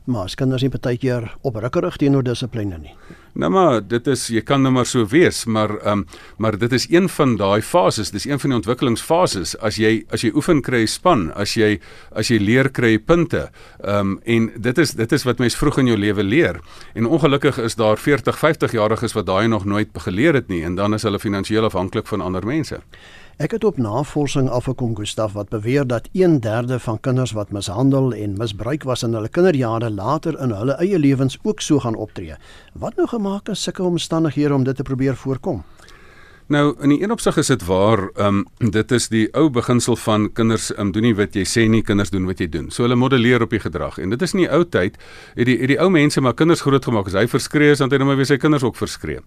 maar 0.09 0.25
as 0.25 0.37
kinders 0.41 0.65
nie 0.65 0.73
baie 0.73 0.97
keer 0.97 1.27
oprukkerig 1.47 1.99
teenoor 2.01 2.25
dissipline 2.25 2.79
nie. 2.81 2.95
Nou 3.39 3.51
maar 3.53 3.83
dit 3.85 4.07
is 4.09 4.25
jy 4.33 4.41
kan 4.43 4.63
nou 4.65 4.73
maar 4.73 4.89
so 4.89 5.05
wees, 5.13 5.45
maar 5.45 5.75
ehm 5.79 6.01
um, 6.01 6.07
maar 6.39 6.57
dit 6.59 6.73
is 6.73 6.87
een 6.91 7.09
van 7.13 7.37
daai 7.37 7.61
fases, 7.63 8.11
dis 8.11 8.25
een 8.27 8.41
van 8.41 8.51
die 8.51 8.59
ontwikkelingsfases. 8.59 9.55
As 9.61 9.77
jy 9.77 10.05
as 10.11 10.25
jy 10.25 10.33
oefen 10.35 10.63
kry 10.65 10.87
span, 10.87 11.29
as 11.37 11.55
jy 11.57 11.79
as 12.17 12.33
jy 12.33 12.39
leer 12.41 12.73
kry 12.73 12.97
punte. 12.99 13.49
Ehm 13.85 14.17
um, 14.17 14.19
en 14.25 14.51
dit 14.57 14.79
is 14.79 14.97
dit 14.97 15.13
is 15.13 15.29
wat 15.29 15.39
mens 15.45 15.57
vroeg 15.57 15.79
in 15.85 15.93
jou 15.93 15.99
lewe 15.99 16.25
leer. 16.25 16.61
En 16.95 17.07
ongelukkig 17.07 17.59
is 17.59 17.77
daar 17.77 17.99
40, 17.99 18.39
50 18.39 18.73
jariges 18.73 19.13
wat 19.13 19.27
daai 19.27 19.49
nog 19.49 19.65
nooit 19.65 19.89
geleer 19.93 20.35
het 20.35 20.49
nie 20.49 20.65
en 20.65 20.75
dan 20.75 20.95
is 20.95 21.03
hulle 21.03 21.19
finansiëel 21.19 21.65
afhanklik 21.65 22.07
van 22.07 22.21
ander 22.21 22.47
mense. 22.47 22.81
Ek 23.39 23.53
het 23.55 23.63
op 23.65 23.77
navorsing 23.79 24.49
afgekom 24.51 24.97
Gustaf 24.99 25.33
wat 25.33 25.49
beweer 25.49 25.87
dat 25.87 26.09
1/3 26.13 26.79
van 26.83 27.01
kinders 27.01 27.33
wat 27.33 27.53
mishandel 27.55 28.13
en 28.13 28.33
misbruik 28.39 28.83
was 28.83 29.03
in 29.03 29.13
hulle 29.15 29.29
kinderjare 29.29 29.91
later 29.91 30.41
in 30.43 30.51
hulle 30.51 30.75
eie 30.83 30.99
lewens 30.99 31.39
ook 31.43 31.61
so 31.61 31.79
gaan 31.79 31.95
optree. 31.95 32.35
Wat 32.75 32.97
nou 32.97 33.07
gemaak 33.09 33.49
is 33.49 33.63
sulke 33.63 33.83
omstandighede 33.83 34.55
om 34.55 34.65
dit 34.65 34.77
te 34.77 34.83
probeer 34.83 35.17
voorkom? 35.17 35.63
Nou 36.49 36.71
in 36.81 36.95
die 36.95 37.03
een 37.03 37.13
opsig 37.13 37.37
is 37.37 37.51
dit 37.53 37.65
waar, 37.69 38.07
ehm 38.17 38.39
um, 38.39 38.71
dit 38.73 38.93
is 38.97 39.09
die 39.13 39.27
ou 39.37 39.51
beginsel 39.53 39.97
van 40.01 40.31
kinders 40.33 40.71
um, 40.79 40.93
doen 40.93 41.05
nie 41.05 41.15
wat 41.17 41.35
jy 41.37 41.43
sê 41.45 41.67
nie, 41.69 41.83
kinders 41.85 42.09
doen 42.09 42.25
wat 42.25 42.39
jy 42.41 42.47
doen. 42.49 42.71
So 42.73 42.87
hulle 42.87 42.97
modelleer 42.97 43.43
op 43.45 43.53
die 43.53 43.61
gedrag. 43.61 43.99
En 44.01 44.09
dit 44.15 44.23
is 44.25 44.33
in 44.33 44.41
die 44.47 44.49
ou 44.49 44.63
tyd 44.65 44.97
het 45.37 45.45
die 45.45 45.59
het 45.61 45.69
die 45.69 45.77
ou 45.77 45.91
mense 45.93 46.23
maar 46.25 46.33
kinders 46.39 46.65
grootgemaak. 46.65 47.11
As 47.13 47.19
hy 47.21 47.27
verskree 47.29 47.75
is, 47.75 47.83
dan 47.83 47.91
het 47.91 47.99
hy 47.99 48.01
nou 48.01 48.09
maar 48.09 48.17
weer 48.17 48.31
sy 48.31 48.39
kinders 48.41 48.65
ook 48.65 48.81
verskree. 48.81 49.21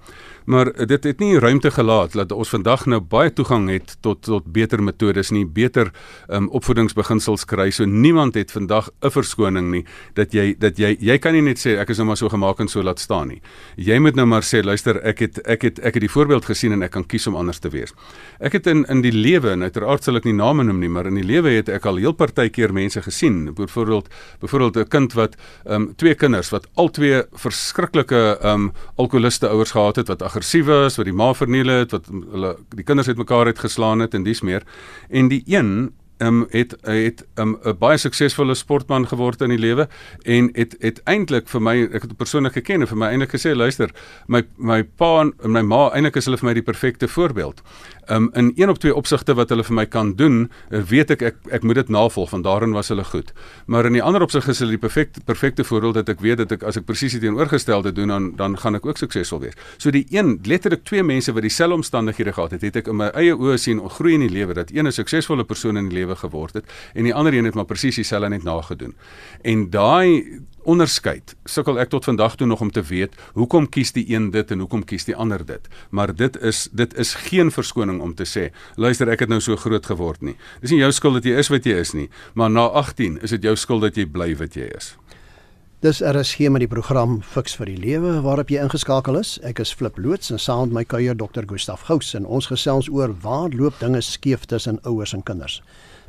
Maar 0.49 0.71
dit 0.87 1.05
het 1.11 1.21
nie 1.21 1.37
ruimte 1.39 1.69
gelaat 1.71 2.17
dat 2.17 2.33
ons 2.33 2.49
vandag 2.49 2.87
nou 2.89 2.99
baie 2.99 3.29
toegang 3.29 3.69
het 3.69 3.93
tot 4.01 4.23
tot 4.25 4.49
beter 4.49 4.81
metodes 4.81 5.29
nie, 5.29 5.45
beter 5.45 5.93
ehm 6.27 6.47
um, 6.47 6.49
opvoedingsbeginsels 6.57 7.45
kry. 7.45 7.69
So 7.69 7.85
niemand 7.85 8.33
het 8.33 8.51
vandag 8.51 8.89
'n 9.03 9.13
verskoning 9.13 9.69
nie 9.69 9.85
dat 10.15 10.33
jy 10.33 10.55
dat 10.57 10.77
jy 10.77 10.97
jy 10.99 11.19
kan 11.19 11.33
nie 11.33 11.45
net 11.45 11.61
sê 11.61 11.77
ek 11.77 11.89
is 11.89 11.97
nou 11.97 12.07
maar 12.07 12.17
so 12.17 12.29
gemaak 12.29 12.59
en 12.59 12.67
so 12.67 12.81
laat 12.81 12.99
staan 12.99 13.27
nie. 13.27 13.41
Jy 13.77 13.99
moet 13.99 14.15
nou 14.15 14.25
maar 14.25 14.41
sê 14.41 14.63
luister, 14.63 14.97
ek 15.05 15.19
het 15.19 15.37
ek 15.45 15.61
het 15.61 15.79
ek 15.79 15.93
het 15.93 16.01
die 16.01 16.09
voorbeeld 16.09 16.45
gesien 16.45 16.71
en 16.71 16.81
ek 16.81 16.91
kan 16.91 17.05
kies 17.11 17.27
om 17.29 17.37
anders 17.39 17.59
te 17.61 17.71
wees. 17.73 17.93
Ek 18.39 18.55
het 18.57 18.67
in 18.71 18.85
in 18.91 19.03
die 19.03 19.13
lewe, 19.13 19.51
en 19.53 19.65
uiteraard 19.67 20.03
sal 20.03 20.19
ek 20.19 20.27
nie 20.27 20.35
name 20.37 20.65
noem 20.67 20.79
nie, 20.81 20.89
maar 20.89 21.09
in 21.09 21.19
die 21.19 21.27
lewe 21.27 21.53
het 21.57 21.69
ek 21.69 21.85
al 21.89 22.01
heel 22.01 22.15
partykeer 22.17 22.73
mense 22.73 23.01
gesien. 23.05 23.43
Byvoorbeeld 23.57 24.09
byvoorbeeld 24.41 24.77
'n 24.77 24.89
kind 24.89 25.13
wat 25.13 25.35
ehm 25.65 25.81
um, 25.81 25.93
twee 25.95 26.15
kinders 26.15 26.49
wat 26.49 26.67
al 26.75 26.89
twee 26.89 27.23
verskriklike 27.33 28.37
ehm 28.41 28.53
um, 28.53 28.71
alkoholiste 28.95 29.47
ouers 29.47 29.71
gehad 29.71 29.95
het 29.95 30.07
wat 30.07 30.21
aggressief 30.21 30.65
was, 30.65 30.97
wat 30.97 31.05
die 31.05 31.13
ma 31.13 31.33
verniel 31.33 31.67
het, 31.67 31.91
wat 31.91 32.05
hulle 32.07 32.55
die 32.75 32.83
kinders 32.83 33.07
het 33.07 33.17
mekaar 33.17 33.45
uitgeslaan 33.45 33.99
het 33.99 34.13
en 34.13 34.23
dis 34.23 34.41
meer. 34.41 34.63
En 35.09 35.27
die 35.27 35.43
een 35.45 35.91
um, 36.21 36.45
het 36.51 36.75
het 36.81 37.25
'n 37.35 37.41
um, 37.41 37.77
baie 37.79 37.97
suksesvolle 37.97 38.55
sportman 38.55 39.07
geword 39.07 39.41
in 39.41 39.49
die 39.49 39.59
lewe 39.59 39.87
en 40.23 40.49
het 40.53 40.75
het 40.79 41.01
eintlik 41.03 41.49
vir 41.49 41.61
my 41.61 41.75
ek 41.83 42.01
het 42.01 42.17
persoonlik 42.17 42.53
geken 42.53 42.81
en 42.81 42.87
vir 42.87 42.97
my 42.97 43.07
eintlik 43.07 43.35
gesê 43.35 43.55
luister 43.55 43.89
my 44.27 44.43
my 44.57 44.83
pa 44.83 45.21
en 45.21 45.51
my 45.51 45.61
ma 45.61 45.89
eintlik 45.89 46.15
is 46.15 46.25
hulle 46.25 46.37
vir 46.37 46.47
my 46.47 46.53
die 46.53 46.69
perfekte 46.71 47.07
voorbeeld 47.07 47.61
um, 48.11 48.29
in 48.33 48.51
een 48.55 48.69
op 48.69 48.77
twee 48.77 48.95
opsigte 48.95 49.33
wat 49.33 49.49
hulle 49.49 49.63
vir 49.63 49.75
my 49.75 49.85
kan 49.85 50.13
doen, 50.15 50.43
weet 50.69 51.13
ek 51.15 51.21
ek 51.21 51.37
ek 51.57 51.65
moet 51.67 51.79
dit 51.81 51.91
navolg 51.93 52.29
van 52.29 52.43
daarin 52.45 52.75
was 52.75 52.91
hulle 52.91 53.03
goed. 53.07 53.31
Maar 53.65 53.87
in 53.89 53.97
die 53.97 54.03
ander 54.03 54.21
opsig 54.21 54.47
is 54.51 54.59
hulle 54.59 54.75
die 54.75 54.81
perfekte 54.81 55.21
perfekte 55.25 55.63
voorbeeld 55.63 55.99
dat 56.01 56.09
ek 56.09 56.23
weet 56.23 56.41
dat 56.43 56.51
ek 56.57 56.63
as 56.67 56.79
ek 56.79 56.85
presies 56.85 57.15
die 57.15 57.21
teenoorgestelde 57.23 57.93
doen 57.95 58.13
dan 58.13 58.31
dan 58.35 58.57
gaan 58.57 58.75
ek 58.75 58.85
ook 58.85 58.97
suksesvol 58.97 59.43
wees. 59.45 59.57
So 59.77 59.91
die 59.91 60.05
een 60.09 60.39
letterlik 60.43 60.83
twee 60.83 61.03
mense 61.03 61.33
wat 61.33 61.45
dieselfde 61.47 61.75
omstandighede 61.75 62.33
gehad 62.33 62.51
het, 62.51 62.61
het 62.61 62.81
ek 62.83 62.91
in 62.91 62.99
my 63.01 63.11
eie 63.15 63.35
oë 63.35 63.57
sien 63.57 63.81
groei 63.89 64.13
in 64.17 64.25
die 64.27 64.33
lewe 64.33 64.53
dat 64.53 64.71
een 64.71 64.87
'n 64.87 64.91
suksesvolle 64.91 65.43
persoon 65.43 65.77
in 65.77 65.89
die 65.89 65.97
lewe 65.99 66.10
geword 66.15 66.53
het 66.53 66.65
en 66.93 67.03
die 67.03 67.15
ander 67.15 67.33
een 67.33 67.45
het 67.45 67.53
maar 67.53 67.65
presies 67.65 67.95
dieselfde 67.95 68.29
net 68.29 68.43
nagedoen. 68.43 68.95
En 69.41 69.69
daai 69.69 70.41
onderskeid 70.63 71.35
sukkel 71.49 71.79
ek 71.81 71.89
tot 71.89 72.05
vandag 72.05 72.35
toe 72.37 72.47
nog 72.47 72.61
om 72.61 72.71
te 72.71 72.83
weet 72.85 73.15
hoekom 73.33 73.67
kies 73.69 73.93
die 73.95 74.05
een 74.13 74.29
dit 74.31 74.51
en 74.53 74.61
hoekom 74.63 74.83
kies 74.85 75.07
die 75.09 75.15
ander 75.15 75.43
dit 75.45 75.67
maar 75.89 76.13
dit 76.15 76.37
is 76.37 76.67
dit 76.71 76.93
is 77.01 77.13
geen 77.27 77.51
verskoning 77.51 78.01
om 78.01 78.13
te 78.15 78.27
sê 78.29 78.49
luister 78.75 79.09
ek 79.09 79.25
het 79.25 79.31
nou 79.33 79.41
so 79.41 79.57
groot 79.57 79.85
geword 79.85 80.21
nie 80.21 80.37
dis 80.61 80.73
nie 80.73 80.81
jou 80.83 80.91
skuld 80.93 81.21
dat 81.21 81.29
jy 81.29 81.37
is 81.41 81.49
wat 81.53 81.65
jy 81.65 81.79
is 81.81 81.95
nie 81.97 82.09
maar 82.33 82.51
na 82.53 82.67
18 82.83 83.21
is 83.25 83.33
dit 83.37 83.49
jou 83.49 83.55
skuld 83.57 83.87
dat 83.87 83.97
jy 83.97 84.05
bly 84.05 84.33
wat 84.37 84.57
jy 84.57 84.69
is 84.77 84.95
Dis 85.81 85.97
RSG 86.05 86.45
met 86.53 86.61
die 86.61 86.69
program 86.69 87.23
Fix 87.25 87.55
vir 87.57 87.71
die 87.71 87.79
Lewe 87.81 88.19
waarop 88.21 88.51
jy 88.53 88.59
ingeskakel 88.61 89.15
is. 89.17 89.39
Ek 89.41 89.63
is 89.63 89.71
Flip 89.73 89.95
loods 89.97 90.29
en 90.29 90.37
saam 90.37 90.67
met 90.69 90.75
my 90.75 90.83
kuier 90.85 91.17
Dr. 91.17 91.47
Gustaf 91.49 91.87
Gous 91.87 92.13
en 92.13 92.27
ons 92.29 92.51
gesels 92.51 92.85
oor 92.93 93.15
waar 93.23 93.49
loop 93.49 93.79
dinge 93.81 94.03
skeef 94.05 94.45
tussen 94.45 94.77
ouers 94.85 95.15
en 95.17 95.25
kinders. 95.25 95.57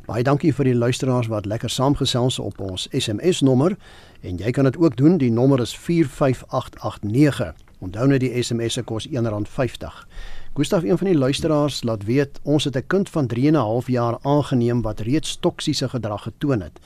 Baie 0.03 0.19
dankie 0.27 0.49
vir 0.51 0.67
die 0.67 0.75
luisteraars 0.75 1.29
wat 1.31 1.45
lekker 1.47 1.71
saamgesels 1.71 2.35
op 2.43 2.57
ons 2.59 2.89
SMS 2.91 3.39
nommer 3.39 3.77
en 4.19 4.35
jy 4.35 4.51
kan 4.51 4.67
dit 4.67 4.75
ook 4.75 4.97
doen. 4.99 5.15
Die 5.17 5.31
nommer 5.31 5.61
is 5.63 5.71
45889. 5.79 7.53
Onthou 7.79 8.07
net 8.11 8.19
die 8.19 8.33
SMS 8.35 8.75
se 8.75 8.83
kos 8.83 9.07
R1.50. 9.07 10.01
Gustaf, 10.59 10.83
een 10.83 10.99
van 10.99 11.07
die 11.07 11.15
luisteraars 11.17 11.85
laat 11.87 12.03
weet 12.03 12.41
ons 12.43 12.67
het 12.67 12.75
'n 12.75 12.87
kind 12.87 13.09
van 13.09 13.27
3 13.27 13.47
en 13.47 13.53
'n 13.53 13.63
half 13.63 13.87
jaar 13.87 14.17
aangeneem 14.21 14.81
wat 14.81 14.99
reeds 14.99 15.37
toksiese 15.39 15.89
gedrag 15.89 16.23
getoon 16.23 16.61
het. 16.61 16.79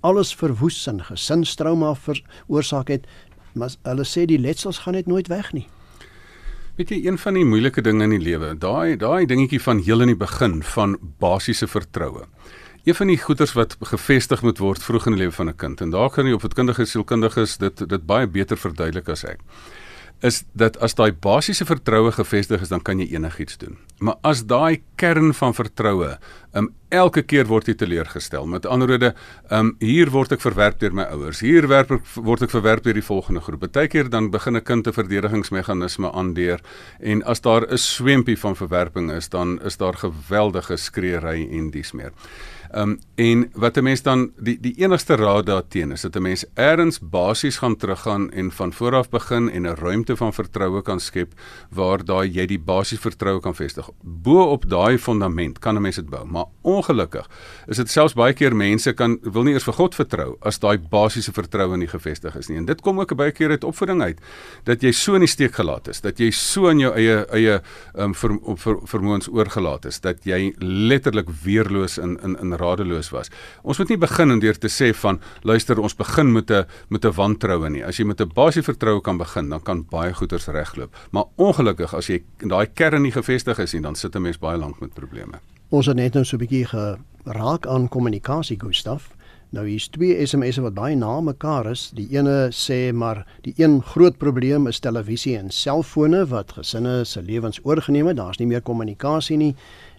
Alles 0.00 0.34
verwoes 0.34 0.86
en 0.86 1.04
gesinstrauma 1.04 1.94
veroorsaak 1.94 2.88
het, 2.88 3.06
maar 3.52 3.70
hulle 3.82 4.04
sê 4.04 4.24
die 4.26 4.38
letsels 4.38 4.78
gaan 4.78 4.94
net 4.94 5.06
nooit 5.06 5.28
weg 5.28 5.52
nie. 5.52 5.66
Weet 6.74 6.88
jy, 6.88 7.06
een 7.06 7.18
van 7.18 7.34
die 7.34 7.44
moeilike 7.44 7.80
dinge 7.80 8.02
in 8.02 8.10
die 8.10 8.18
lewe, 8.18 8.58
daai 8.58 8.96
daai 8.96 9.26
dingetjie 9.26 9.62
van 9.62 9.78
heel 9.78 10.00
in 10.00 10.06
die 10.06 10.16
begin 10.16 10.62
van 10.62 10.98
basiese 11.18 11.66
vertroue. 11.66 12.26
Een 12.84 12.94
van 12.94 13.06
die 13.06 13.18
goeders 13.18 13.52
wat 13.56 13.76
gevestig 13.80 14.42
moet 14.42 14.58
word 14.60 14.82
vroeg 14.84 15.06
in 15.06 15.14
die 15.16 15.20
lewe 15.22 15.32
van 15.32 15.48
'n 15.48 15.56
kind 15.56 15.80
en 15.80 15.90
daar 15.90 16.10
kan 16.10 16.26
op 16.28 16.34
opvoedkundige 16.34 16.84
sielkundiges 16.84 17.56
dit 17.56 17.88
dit 17.88 18.06
baie 18.06 18.26
beter 18.26 18.56
verduidelik 18.56 19.08
as 19.08 19.24
ek 19.24 19.40
is 20.24 20.44
dat 20.56 20.78
as 20.84 20.94
daai 20.96 21.12
basiese 21.12 21.66
vertroue 21.68 22.12
gevestig 22.14 22.62
is, 22.64 22.70
dan 22.72 22.82
kan 22.82 23.00
jy 23.00 23.10
enigiets 23.12 23.58
doen. 23.60 23.76
Maar 24.04 24.16
as 24.22 24.44
daai 24.48 24.82
kern 25.00 25.34
van 25.36 25.54
vertroue, 25.54 26.14
um 26.56 26.70
elke 26.94 27.24
keer 27.26 27.48
word 27.50 27.66
jy 27.68 27.74
teleurgestel. 27.74 28.46
Met 28.46 28.66
ander 28.70 28.88
woorde, 28.88 29.10
um 29.52 29.74
hier 29.82 30.12
word 30.14 30.32
ek 30.36 30.44
verwerp 30.44 30.78
deur 30.80 30.94
my 30.94 31.04
ouers. 31.12 31.42
Hier 31.44 31.66
werp 31.68 31.90
ek 31.98 32.06
word 32.14 32.46
ek 32.46 32.54
verwerp 32.54 32.86
deur 32.86 32.96
die 32.96 33.04
volgende 33.04 33.42
groep. 33.44 33.64
Partykeer 33.66 34.08
dan 34.10 34.30
begin 34.30 34.56
'n 34.56 34.64
kind 34.64 34.86
'n 34.86 34.92
verdedigingsmeganisme 34.92 36.12
aandeer 36.12 36.60
en 37.00 37.22
as 37.24 37.40
daar 37.40 37.66
'n 37.68 37.78
swempie 37.78 38.38
van 38.38 38.56
verwerping 38.56 39.10
is, 39.10 39.28
dan 39.28 39.60
is 39.62 39.76
daar 39.76 39.94
geweldige 39.94 40.76
skreeery 40.76 41.48
en 41.50 41.70
dies 41.70 41.92
meer. 41.92 42.12
Ehm 42.74 42.88
um, 42.88 42.98
en 43.14 43.50
wat 43.52 43.76
'n 43.76 43.82
mens 43.82 44.02
dan 44.02 44.32
die 44.36 44.58
die 44.60 44.74
enigste 44.76 45.14
raad 45.14 45.46
daarteen 45.46 45.92
is 45.92 46.00
dat 46.00 46.16
'n 46.16 46.22
mens 46.22 46.44
eers 46.54 46.98
basies 47.00 47.56
gaan 47.56 47.76
teruggaan 47.76 48.30
en 48.30 48.50
van 48.50 48.72
voor 48.72 48.94
af 48.94 49.08
begin 49.08 49.50
en 49.50 49.62
'n 49.62 49.74
ruimte 49.74 50.16
van 50.16 50.32
vertroue 50.32 50.82
kan 50.82 51.00
skep 51.00 51.32
waar 51.70 52.04
daai 52.04 52.30
jy 52.32 52.46
die 52.46 52.58
basiese 52.58 53.02
vertroue 53.02 53.40
kan 53.40 53.54
vestig. 53.54 53.90
Bo 54.02 54.42
op 54.42 54.68
daai 54.68 54.98
fundament 54.98 55.58
kan 55.58 55.76
'n 55.76 55.80
mens 55.80 55.96
dit 55.96 56.10
bou, 56.10 56.24
maar 56.26 56.44
ongelukkig 56.62 57.30
is 57.66 57.76
dit 57.76 57.90
selfs 57.90 58.14
baie 58.14 58.32
keer 58.32 58.56
mense 58.56 58.92
kan 58.92 59.18
wil 59.22 59.42
nie 59.42 59.52
eers 59.52 59.64
vir 59.64 59.74
God 59.74 59.94
vertrou 59.94 60.36
as 60.40 60.58
daai 60.58 60.78
basiese 60.78 61.32
vertroue 61.32 61.76
nie 61.76 61.88
gevestig 61.88 62.36
is 62.36 62.48
nie. 62.48 62.56
En 62.56 62.64
dit 62.64 62.80
kom 62.80 63.00
ook 63.00 63.16
baie 63.16 63.32
keer 63.32 63.50
uit 63.50 63.64
opvoeding 63.64 64.02
uit 64.02 64.20
dat 64.64 64.82
jy 64.82 64.92
so 64.92 65.14
in 65.14 65.20
die 65.20 65.28
steek 65.28 65.54
gelaat 65.54 65.88
is, 65.88 66.00
dat 66.00 66.18
jy 66.18 66.30
so 66.30 66.68
in 66.68 66.78
jou 66.78 66.94
eie 66.94 67.26
eie 67.30 67.60
ehm 67.94 68.04
um, 68.04 68.14
ver, 68.14 68.38
ver, 68.56 68.76
vermoëns 68.84 69.28
oorgelaat 69.28 69.84
is 69.84 70.00
dat 70.00 70.24
jy 70.24 70.54
letterlik 70.58 71.28
weerloos 71.44 71.98
in 71.98 72.18
in 72.22 72.36
in 72.40 72.63
radeloos 72.64 73.12
was. 73.14 73.30
Ons 73.62 73.80
moet 73.80 73.94
nie 73.94 74.00
begin 74.00 74.38
deur 74.40 74.58
te 74.58 74.70
sê 74.72 74.90
van 75.04 75.20
luister 75.42 75.80
ons 75.80 75.96
begin 75.96 76.32
met 76.32 76.50
'n 76.50 76.64
met 76.88 77.04
'n 77.04 77.12
wantroue 77.12 77.70
nie. 77.70 77.84
As 77.84 77.98
jy 77.98 78.04
met 78.04 78.20
'n 78.20 78.32
basiese 78.34 78.62
vertroue 78.62 79.00
kan 79.00 79.18
begin, 79.18 79.48
dan 79.48 79.62
kan 79.62 79.84
baie 79.90 80.12
goeders 80.14 80.46
regloop. 80.46 80.94
Maar 81.10 81.24
ongelukkig 81.36 81.94
as 81.94 82.06
jy 82.06 82.22
daai 82.38 82.66
kern 82.74 83.02
nie 83.02 83.12
gevestig 83.12 83.58
is 83.58 83.72
nie, 83.72 83.82
dan 83.82 83.94
sit 83.94 84.16
'n 84.16 84.22
mens 84.22 84.38
baie 84.38 84.58
lank 84.58 84.80
met 84.80 84.94
probleme. 84.94 85.40
Ons 85.70 85.86
het 85.86 85.96
net 85.96 86.14
nou 86.14 86.24
so 86.24 86.36
'n 86.36 86.40
bietjie 86.40 86.66
geraak 86.66 87.66
aan 87.66 87.88
kommunikasie, 87.88 88.58
Gustaf. 88.60 89.10
Nou 89.54 89.68
hier's 89.68 89.86
twee 89.88 90.26
SMS'e 90.26 90.62
wat 90.64 90.74
baie 90.74 90.96
na 90.96 91.20
mekaar 91.20 91.68
is. 91.70 91.90
Die 91.94 92.08
ene 92.16 92.48
sê 92.50 92.92
maar 92.92 93.26
die 93.42 93.54
een 93.56 93.82
groot 93.82 94.16
probleem 94.18 94.66
is 94.66 94.80
televisie 94.82 95.36
en 95.38 95.50
selfone 95.50 96.24
wat 96.26 96.56
gesinne 96.56 97.04
se 97.04 97.22
lewens 97.22 97.60
oorgeneem 97.62 98.06
het. 98.06 98.16
Daar's 98.16 98.40
nie 98.40 98.48
meer 98.50 98.62
kommunikasie 98.62 99.36
nie. 99.36 99.54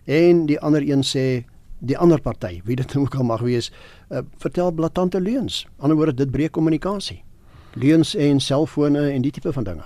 En 0.06 0.46
die 0.46 0.60
ander 0.60 0.84
een 0.84 1.04
sê 1.08 1.46
die 1.86 1.98
ander 1.98 2.22
party, 2.22 2.62
wie 2.66 2.76
dit 2.76 2.96
ook 2.96 3.16
al 3.16 3.24
mag 3.24 3.42
wees, 3.42 3.72
uh, 4.10 4.20
vertel 4.38 4.72
blaatante 4.72 5.22
leuns. 5.22 5.68
Anderswoorde 5.78 6.14
dit 6.14 6.32
breek 6.32 6.52
kommunikasie. 6.52 7.24
Leuns 7.74 8.16
en 8.16 8.40
selfone 8.40 9.10
en 9.12 9.22
die 9.22 9.32
tipe 9.32 9.54
van 9.54 9.64
dinge. 9.64 9.84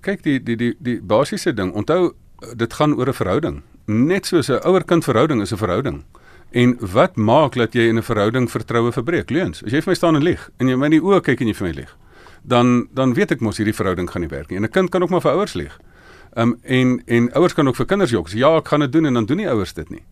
Kyk 0.00 0.22
die 0.22 0.38
die 0.42 0.56
die 0.56 0.74
die 0.78 1.00
basiese 1.00 1.52
ding. 1.54 1.72
Onthou 1.72 2.12
dit 2.56 2.72
gaan 2.72 2.94
oor 2.94 3.08
'n 3.08 3.12
verhouding. 3.14 3.62
Net 3.86 4.26
soos 4.26 4.48
'n 4.48 4.60
ouer-kind 4.64 5.04
verhouding 5.04 5.40
is 5.40 5.52
'n 5.52 5.56
verhouding. 5.56 6.04
En 6.50 6.76
wat 6.92 7.16
maak 7.16 7.54
dat 7.54 7.72
jy 7.72 7.88
in 7.88 7.96
'n 7.96 8.02
verhouding 8.02 8.50
vertroue 8.50 8.92
verbreek? 8.92 9.30
Leuns. 9.30 9.64
As 9.64 9.72
jy 9.72 9.80
vir 9.80 9.90
my 9.90 9.94
staan 9.94 10.16
en 10.16 10.22
lieg 10.22 10.50
en 10.58 10.68
jy 10.68 10.76
my 10.76 10.84
in 10.84 10.90
die 10.90 11.00
oë 11.00 11.20
kyk 11.20 11.40
en 11.40 11.46
jy 11.46 11.54
vir 11.54 11.66
my 11.66 11.72
lieg, 11.74 11.96
dan 12.42 12.88
dan 12.94 13.14
weet 13.14 13.30
ek 13.30 13.40
mos 13.40 13.56
hierdie 13.56 13.74
verhouding 13.74 14.10
gaan 14.10 14.20
nie 14.20 14.28
werk 14.28 14.48
nie. 14.50 14.56
En 14.56 14.64
'n 14.64 14.70
kind 14.70 14.90
kan 14.90 15.02
ook 15.02 15.10
maar 15.10 15.20
vir 15.20 15.32
ouers 15.32 15.54
lieg. 15.54 15.78
Ehm 16.34 16.48
um, 16.48 16.58
en 16.62 17.02
en 17.06 17.32
ouers 17.32 17.54
kan 17.54 17.68
ook 17.68 17.76
vir 17.76 17.86
kinders 17.86 18.10
jok. 18.10 18.28
Ja, 18.28 18.56
ek 18.56 18.68
gaan 18.68 18.80
dit 18.80 18.92
doen 18.92 19.06
en 19.06 19.14
dan 19.14 19.26
doen 19.26 19.36
nie 19.36 19.48
ouers 19.48 19.72
dit 19.72 19.90
nie. 19.90 20.02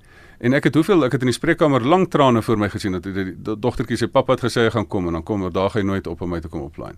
En 0.40 0.56
ek 0.56 0.70
het 0.70 0.76
hoeveel 0.78 1.04
ek 1.04 1.12
het 1.12 1.24
in 1.26 1.28
die 1.28 1.36
spreekkamer 1.36 1.84
lank 1.84 2.08
trane 2.14 2.40
voor 2.40 2.56
my 2.56 2.70
gesien 2.72 2.94
dat 2.96 3.04
die, 3.04 3.12
die, 3.12 3.24
die 3.36 3.54
dogtertjie 3.60 3.98
sê 4.00 4.06
pappa 4.08 4.38
het 4.38 4.44
gesê 4.46 4.62
hy 4.64 4.70
gaan 4.72 4.86
kom 4.88 5.10
en 5.10 5.18
dan 5.18 5.24
kom 5.28 5.42
hy 5.44 5.50
daar 5.52 5.74
hy 5.74 5.82
nooit 5.84 6.06
op 6.08 6.22
om 6.24 6.30
my 6.32 6.38
te 6.40 6.48
kom 6.48 6.62
oplaai. 6.64 6.94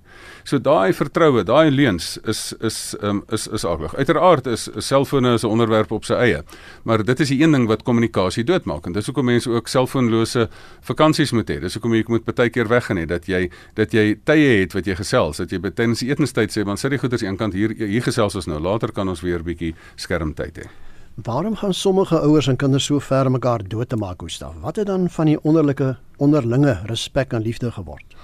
So 0.47 0.63
daai 0.63 0.95
vertroue, 0.95 1.43
daai 1.49 1.73
leuns 1.75 2.13
is 2.31 2.53
is 2.63 2.77
um, 3.03 3.25
is 3.35 3.49
is 3.51 3.65
aklig. 3.67 3.97
Uiteraard 3.99 4.47
is 4.47 4.69
selfone 4.79 5.35
'n 5.35 5.51
onderwerp 5.51 5.91
op 5.91 6.07
sy 6.07 6.15
eie. 6.15 6.45
Maar 6.85 7.03
dit 7.05 7.21
is 7.21 7.33
die 7.35 7.41
een 7.43 7.51
ding 7.53 7.67
wat 7.67 7.83
kommunikasie 7.83 8.45
doodmaak 8.45 8.87
en 8.87 8.93
dis 8.93 9.07
hoekom 9.07 9.27
mense 9.27 9.51
ook 9.51 9.69
selfoonlose 9.69 10.49
vakansies 10.81 11.33
moet 11.33 11.51
hê. 11.51 11.59
Dis 11.61 11.75
hoekom 11.75 11.95
jy 11.95 12.05
moet 12.07 12.25
baie 12.25 12.51
keer 12.51 12.69
weg 12.69 12.87
gaan 12.87 12.99
hê 12.99 13.07
dat 13.07 13.27
jy 13.27 13.51
dat 13.75 13.93
jy 13.93 14.21
tye 14.25 14.61
het 14.61 14.73
wat 14.73 14.87
jy 14.87 14.95
gesels, 14.95 15.37
dat 15.37 15.51
jy 15.51 15.59
tydens 15.59 15.99
die 15.99 16.11
etenstyd 16.11 16.55
sê 16.55 16.65
want 16.65 16.79
sit 16.79 16.91
die 16.91 16.99
goeders 16.99 17.23
eenkant 17.23 17.55
hier 17.55 17.75
hier 17.75 18.03
gesels 18.03 18.37
ons 18.37 18.47
nou. 18.47 18.61
Later 18.61 18.93
kan 18.93 19.09
ons 19.09 19.21
weer 19.21 19.43
bietjie 19.43 19.75
skermtyd 19.97 20.63
hê. 20.63 20.82
Waarom 21.15 21.57
gaan 21.57 21.75
sommige 21.75 22.21
ouers 22.21 22.47
en 22.47 22.57
kinders 22.57 22.85
so 22.85 22.99
ver 22.99 23.31
mekaar 23.31 23.61
dood 23.69 23.89
te 23.89 23.97
maak, 23.97 24.23
Gustaf? 24.23 24.55
Wat 24.61 24.77
het 24.77 24.87
dan 24.87 25.11
van 25.11 25.27
die 25.27 25.41
onderlinge 25.43 25.97
onderlinge 26.17 26.81
respek 26.89 27.33
en 27.33 27.43
liefde 27.43 27.71
geword? 27.71 28.17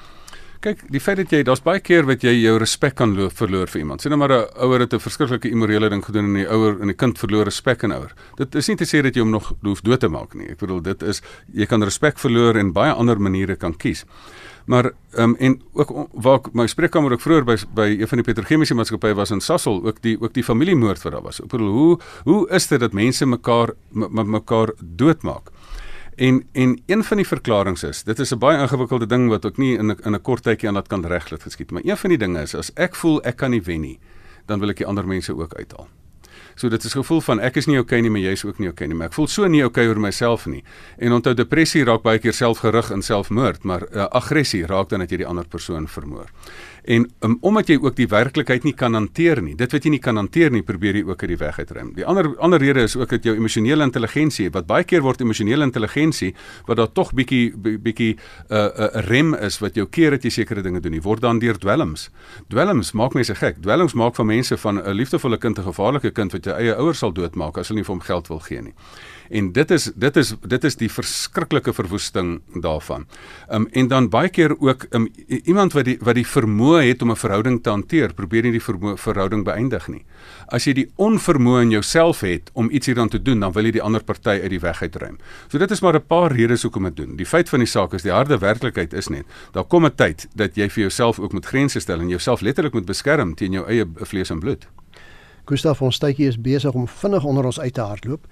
Kyk, 0.61 0.81
die 0.91 1.01
feit 1.01 1.21
dat 1.21 1.31
jy 1.31 1.43
daar's 1.45 1.61
baie 1.63 1.83
keer 1.85 2.07
wat 2.09 2.25
jy 2.25 2.33
jou 2.33 2.57
respek 2.59 2.97
kan 2.97 3.13
verloor 3.15 3.69
vir 3.69 3.83
iemand. 3.83 4.01
Sien 4.01 4.11
nou 4.11 4.19
maar 4.19 4.33
'n 4.33 4.49
ouer 4.65 4.81
het 4.81 4.95
'n 4.95 4.99
verskriklike 4.99 5.51
immorele 5.51 5.89
ding 5.89 6.05
gedoen 6.05 6.25
en 6.25 6.35
die 6.35 6.49
ouer 6.49 6.81
en 6.81 6.87
die 6.87 6.97
kind 6.97 7.19
verloor 7.19 7.45
respek 7.45 7.83
in 7.83 7.93
ouer. 7.93 8.15
Dit 8.37 8.55
is 8.55 8.69
nie 8.69 8.77
te 8.77 8.85
sê 8.85 9.03
dat 9.03 9.15
jy 9.15 9.21
hom 9.21 9.31
nog 9.31 9.53
hoef 9.63 9.83
dood 9.83 10.01
te 10.01 10.09
maak 10.09 10.35
nie. 10.35 10.49
Ek 10.49 10.59
bedoel 10.59 10.83
dit 10.83 11.03
is 11.03 11.23
jy 11.53 11.67
kan 11.67 11.83
respek 11.83 12.19
verloor 12.19 12.57
en 12.57 12.73
baie 12.73 12.93
ander 12.93 13.21
maniere 13.21 13.57
kan 13.57 13.77
kies. 13.77 14.05
Maar 14.69 14.85
ehm 15.11 15.23
um, 15.23 15.35
en 15.37 15.63
ook 15.73 16.09
waar 16.13 16.41
my 16.53 16.67
spreekkamer 16.67 17.13
ook 17.13 17.21
vroeër 17.25 17.45
by 17.45 17.57
by 17.75 17.87
een 18.01 18.09
van 18.09 18.21
die 18.21 18.27
petrochemiese 18.27 18.75
maatskappye 18.77 19.15
was 19.17 19.31
in 19.33 19.41
Sasol 19.41 19.81
ook 19.87 20.03
die 20.05 20.19
ook 20.21 20.35
die 20.37 20.45
familiemoord 20.45 21.03
wat 21.03 21.13
daar 21.13 21.25
was. 21.25 21.41
Ek 21.41 21.49
bedoel 21.49 21.73
hoe 21.73 21.99
hoe 22.25 22.43
is 22.53 22.67
dit 22.69 22.81
dat 22.81 22.93
mense 22.93 23.27
mekaar 23.27 23.73
met 23.89 24.27
mekaar 24.27 24.75
doodmaak? 24.81 25.49
En 26.17 26.43
en 26.53 26.83
een 26.87 27.05
van 27.05 27.17
die 27.17 27.27
verklaringe 27.27 27.89
is, 27.89 28.03
dit 28.03 28.19
is 28.19 28.35
'n 28.35 28.39
baie 28.39 28.61
ingewikkelde 28.61 29.07
ding 29.07 29.29
wat 29.29 29.47
ook 29.47 29.57
nie 29.57 29.79
in 29.79 29.91
'n 29.91 29.97
in 30.05 30.15
'n 30.15 30.23
kort 30.23 30.43
tydjie 30.43 30.69
aan 30.69 30.75
dat 30.75 30.89
kan 30.89 31.07
reglet 31.07 31.43
geskied, 31.43 31.71
maar 31.71 31.83
een 31.85 31.97
van 31.97 32.11
die 32.11 32.19
dinge 32.19 32.43
is 32.43 32.55
as 32.55 32.71
ek 32.75 32.95
voel 32.95 33.23
ek 33.23 33.37
kan 33.37 33.51
nie 33.51 33.63
wen 33.63 33.81
nie, 33.81 33.99
dan 34.47 34.61
wil 34.61 34.69
ek 34.69 34.77
die 34.77 34.87
ander 34.87 35.07
mense 35.07 35.37
ook 35.37 35.55
uithaal. 35.55 35.89
So 36.59 36.69
dit 36.69 36.85
is 36.85 36.97
gevoel 36.99 37.21
van 37.23 37.39
ek 37.39 37.61
is 37.61 37.69
nie 37.71 37.79
okay 37.79 38.01
nie, 38.03 38.11
maar 38.11 38.25
jy 38.25 38.33
is 38.35 38.43
ook 38.43 38.59
nie 38.59 38.73
okay 38.73 38.89
nie, 38.91 38.97
maar 38.99 39.13
ek 39.13 39.15
voel 39.15 39.29
so 39.31 39.47
nie 39.47 39.63
okay 39.63 39.87
oor 39.87 40.01
myself 40.03 40.49
nie. 40.51 40.65
En 40.99 41.15
onthou 41.15 41.37
depressie 41.39 41.85
raak 41.87 42.03
baie 42.03 42.19
keer 42.19 42.35
selfgerig 42.35 42.91
in 42.91 43.05
selfmoord, 43.07 43.63
maar 43.63 43.87
uh, 43.87 44.09
aggressie 44.19 44.65
raak 44.67 44.91
dan 44.91 45.05
dat 45.05 45.15
jy 45.15 45.23
die 45.23 45.29
ander 45.29 45.47
persoon 45.47 45.87
vermoor. 45.87 46.27
En 46.89 47.05
um, 47.21 47.37
omdat 47.45 47.69
jy 47.69 47.77
ook 47.83 47.97
die 47.99 48.07
werklikheid 48.09 48.65
nie 48.65 48.73
kan 48.73 48.95
hanteer 48.97 49.43
nie. 49.45 49.53
Dit 49.59 49.75
wat 49.75 49.85
jy 49.85 49.91
nie 49.93 50.01
kan 50.01 50.17
hanteer 50.17 50.53
nie, 50.55 50.63
probeer 50.65 50.97
jy 50.97 51.03
ook 51.05 51.21
uit 51.21 51.33
die 51.35 51.41
weg 51.41 51.59
uitruim. 51.61 51.91
Die 51.99 52.07
ander 52.09 52.31
ander 52.45 52.63
rede 52.63 52.87
is 52.89 52.95
ook 52.97 53.13
dat 53.13 53.27
jou 53.29 53.35
emosionele 53.37 53.85
intelligensie, 53.85 54.49
wat 54.55 54.65
baie 54.71 54.87
keer 54.89 55.05
word 55.05 55.21
emosionele 55.21 55.69
intelligensie 55.69 56.31
wat 56.69 56.81
daar 56.81 56.89
tog 56.97 57.13
bietjie 57.13 57.53
bietjie 57.59 58.15
'n 58.15 58.55
uh, 58.57 58.65
uh, 58.65 58.89
rem 59.09 59.35
is 59.35 59.59
wat 59.61 59.77
jou 59.77 59.85
keer 59.87 60.17
dat 60.17 60.25
jy 60.25 60.31
sekere 60.31 60.63
dinge 60.63 60.81
doen 60.81 60.93
nie, 60.93 61.03
word 61.03 61.21
dan 61.21 61.39
deur 61.39 61.59
dwelms. 61.59 62.09
Dwelms 62.49 62.93
maak 62.93 63.15
mense 63.15 63.35
gek. 63.35 63.61
Dwelms 63.61 63.93
maak 63.93 64.15
van 64.15 64.27
mense 64.27 64.57
van 64.57 64.81
'n 64.81 64.95
liefdevolle 64.95 65.39
kind 65.39 65.59
'n 65.59 65.69
gevaarlike 65.69 66.11
kind 66.11 66.33
wat 66.33 66.45
jou 66.45 66.57
eie 66.57 66.75
ouers 66.75 66.99
sal 66.99 67.13
doodmaak 67.13 67.59
as 67.59 67.69
hulle 67.69 67.81
nie 67.81 67.85
vir 67.85 67.95
hom 67.95 68.01
geld 68.03 68.29
wil 68.29 68.41
gee 68.41 68.63
nie. 68.63 68.75
En 69.31 69.53
dit 69.53 69.71
is 69.71 69.91
dit 69.95 70.17
is 70.17 70.35
dit 70.41 70.65
is 70.65 70.77
die 70.77 70.91
verskriklike 70.91 71.73
verwoesting 71.73 72.41
daarvan. 72.63 73.07
Um 73.51 73.69
en 73.73 73.89
dan 73.89 74.09
baie 74.09 74.29
keer 74.29 74.55
ook 74.59 74.87
um, 74.91 75.09
iemand 75.27 75.73
wat 75.73 75.85
die 75.85 75.99
wat 76.01 76.15
die 76.15 76.27
vermoë 76.27 76.83
het 76.89 77.03
om 77.03 77.11
'n 77.11 77.17
verhouding 77.17 77.63
te 77.63 77.71
hanteer, 77.71 78.15
probeer 78.15 78.43
nie 78.43 78.53
die 78.53 78.65
verhouding 78.97 79.45
beëindig 79.45 79.89
nie. 79.89 80.05
As 80.49 80.65
jy 80.65 80.73
die 80.73 80.91
onvermoë 80.97 81.63
in 81.63 81.71
jouself 81.71 82.21
het 82.21 82.51
om 82.53 82.71
iets 82.71 82.87
hieraan 82.87 83.09
te 83.09 83.23
doen, 83.23 83.41
dan 83.41 83.53
wil 83.53 83.65
jy 83.65 83.71
die 83.71 83.83
ander 83.83 84.05
party 84.05 84.41
uit 84.43 84.51
die 84.51 84.61
weg 84.61 84.83
uitruim. 84.83 85.19
So 85.49 85.59
dit 85.59 85.71
is 85.71 85.81
maar 85.81 85.95
'n 85.95 86.07
paar 86.07 86.33
redes 86.33 86.63
hoekom 86.63 86.85
dit 86.85 86.97
doen. 86.97 87.17
Die 87.17 87.27
feit 87.27 87.49
van 87.49 87.59
die 87.59 87.69
saak 87.69 87.95
is 87.95 88.03
die 88.03 88.13
harde 88.13 88.39
werklikheid 88.39 88.93
is 88.93 89.09
net, 89.09 89.27
daar 89.53 89.65
kom 89.65 89.85
'n 89.85 89.95
tyd 89.95 90.29
dat 90.35 90.57
jy 90.57 90.69
vir 90.69 90.81
jouself 90.81 91.19
ook 91.19 91.33
moet 91.33 91.47
grense 91.47 91.81
stel 91.81 92.01
en 92.01 92.09
jouself 92.09 92.41
letterlik 92.41 92.73
moet 92.73 92.87
beskerm 92.87 93.35
teen 93.35 93.53
jou 93.53 93.67
eie 93.67 93.85
vlees 93.97 94.31
en 94.31 94.41
bloed. 94.41 94.69
Gustav 95.45 95.79
van 95.79 95.93
Stytjie 95.93 96.27
is 96.27 96.41
besig 96.41 96.73
om 96.73 96.89
vinnig 96.89 97.25
onder 97.25 97.45
ons 97.45 97.61
uit 97.61 97.75
te 97.75 97.81
hardloop. 97.81 98.27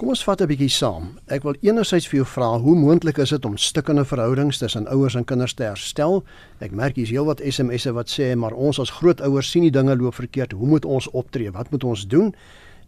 Kom 0.00 0.08
ons 0.08 0.24
vat 0.24 0.40
'n 0.40 0.46
bietjie 0.48 0.68
saam. 0.68 1.18
Ek 1.28 1.42
wil 1.42 1.54
enerzijds 1.60 2.08
vir 2.08 2.16
jou 2.16 2.26
vra 2.26 2.58
hoe 2.58 2.74
moontlik 2.74 3.18
is 3.18 3.30
dit 3.30 3.44
om 3.44 3.56
stukkende 3.56 4.04
verhoudings 4.04 4.58
tussen 4.58 4.88
ouers 4.88 5.14
en 5.14 5.24
kinders 5.24 5.54
te 5.54 5.62
herstel? 5.62 6.24
Ek 6.60 6.72
merk 6.72 6.96
hier's 6.96 7.10
heelwat 7.10 7.40
SMS'e 7.40 7.92
wat 7.92 8.08
sê 8.08 8.34
maar 8.34 8.52
ons 8.52 8.78
as 8.78 8.90
grootouers 8.90 9.50
sien 9.50 9.62
die 9.62 9.70
dinge 9.70 9.96
loop 9.96 10.14
verkeerd. 10.14 10.52
Hoe 10.52 10.66
moet 10.66 10.84
ons 10.84 11.10
optree? 11.10 11.50
Wat 11.50 11.70
moet 11.70 11.84
ons 11.84 12.06
doen? 12.06 12.34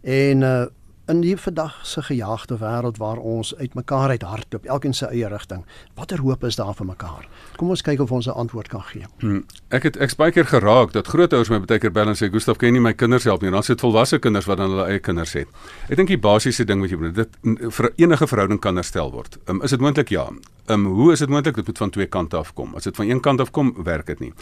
En 0.01 0.41
uh 0.41 0.65
in 1.07 1.21
die 1.21 1.35
vandag 1.37 1.79
se 1.85 2.01
gejaagde 2.01 2.57
wêreld 2.57 2.97
waar 2.97 3.17
ons 3.17 3.55
uitmekaar 3.55 4.09
uit 4.09 4.21
hardloop, 4.21 4.65
elkeen 4.65 4.93
se 4.93 5.05
eie 5.05 5.27
rigting. 5.29 5.65
Watter 5.93 6.19
hoop 6.19 6.43
is 6.43 6.55
daar 6.55 6.73
vir 6.73 6.85
mekaar? 6.85 7.27
Kom 7.57 7.69
ons 7.69 7.81
kyk 7.85 8.01
of 8.01 8.11
ons 8.11 8.27
'n 8.27 8.33
antwoord 8.33 8.67
kan 8.67 8.81
gee. 8.81 9.05
Hmm. 9.19 9.45
Ek 9.69 9.83
het 9.83 9.97
ek 9.97 10.15
baie 10.15 10.31
keer 10.31 10.45
geraak 10.45 10.91
dat 10.91 11.07
grootouers 11.07 11.49
my 11.49 11.59
baie 11.59 11.79
keer 11.79 11.91
bel 11.91 12.07
en 12.07 12.15
sê 12.15 12.31
Gustaf, 12.31 12.57
kan 12.57 12.67
jy 12.67 12.73
nie 12.73 12.81
my 12.81 12.93
kinders 12.93 13.23
help 13.23 13.41
nie? 13.41 13.51
Dan 13.51 13.63
sit 13.63 13.79
volwasse 13.79 14.19
kinders 14.19 14.45
wat 14.45 14.57
dan 14.57 14.69
hulle 14.69 14.85
eie 14.85 14.99
kinders 14.99 15.33
het. 15.33 15.47
Ek 15.89 15.95
dink 15.95 16.07
die 16.07 16.17
basiese 16.17 16.65
ding 16.65 16.81
wat 16.81 16.89
jy 16.89 16.97
moet 16.97 17.15
dit 17.15 17.29
vir 17.69 17.91
enige 17.95 18.27
verhouding 18.27 18.59
kan 18.59 18.75
herstel 18.75 19.11
word. 19.11 19.37
Um, 19.47 19.61
is 19.61 19.69
dit 19.69 19.79
moontlik? 19.79 20.09
Ja. 20.09 20.29
Um, 20.67 20.85
hoe 20.85 21.11
is 21.11 21.19
dit 21.19 21.29
moontlik 21.29 21.55
dit 21.55 21.67
moet 21.67 21.77
van 21.77 21.89
twee 21.89 22.05
kante 22.05 22.37
af 22.37 22.53
kom? 22.53 22.75
As 22.75 22.83
dit 22.83 22.95
van 22.95 23.09
een 23.09 23.19
kant 23.19 23.41
af 23.41 23.51
kom, 23.51 23.73
werk 23.83 24.05
dit 24.05 24.19
nie. 24.19 24.33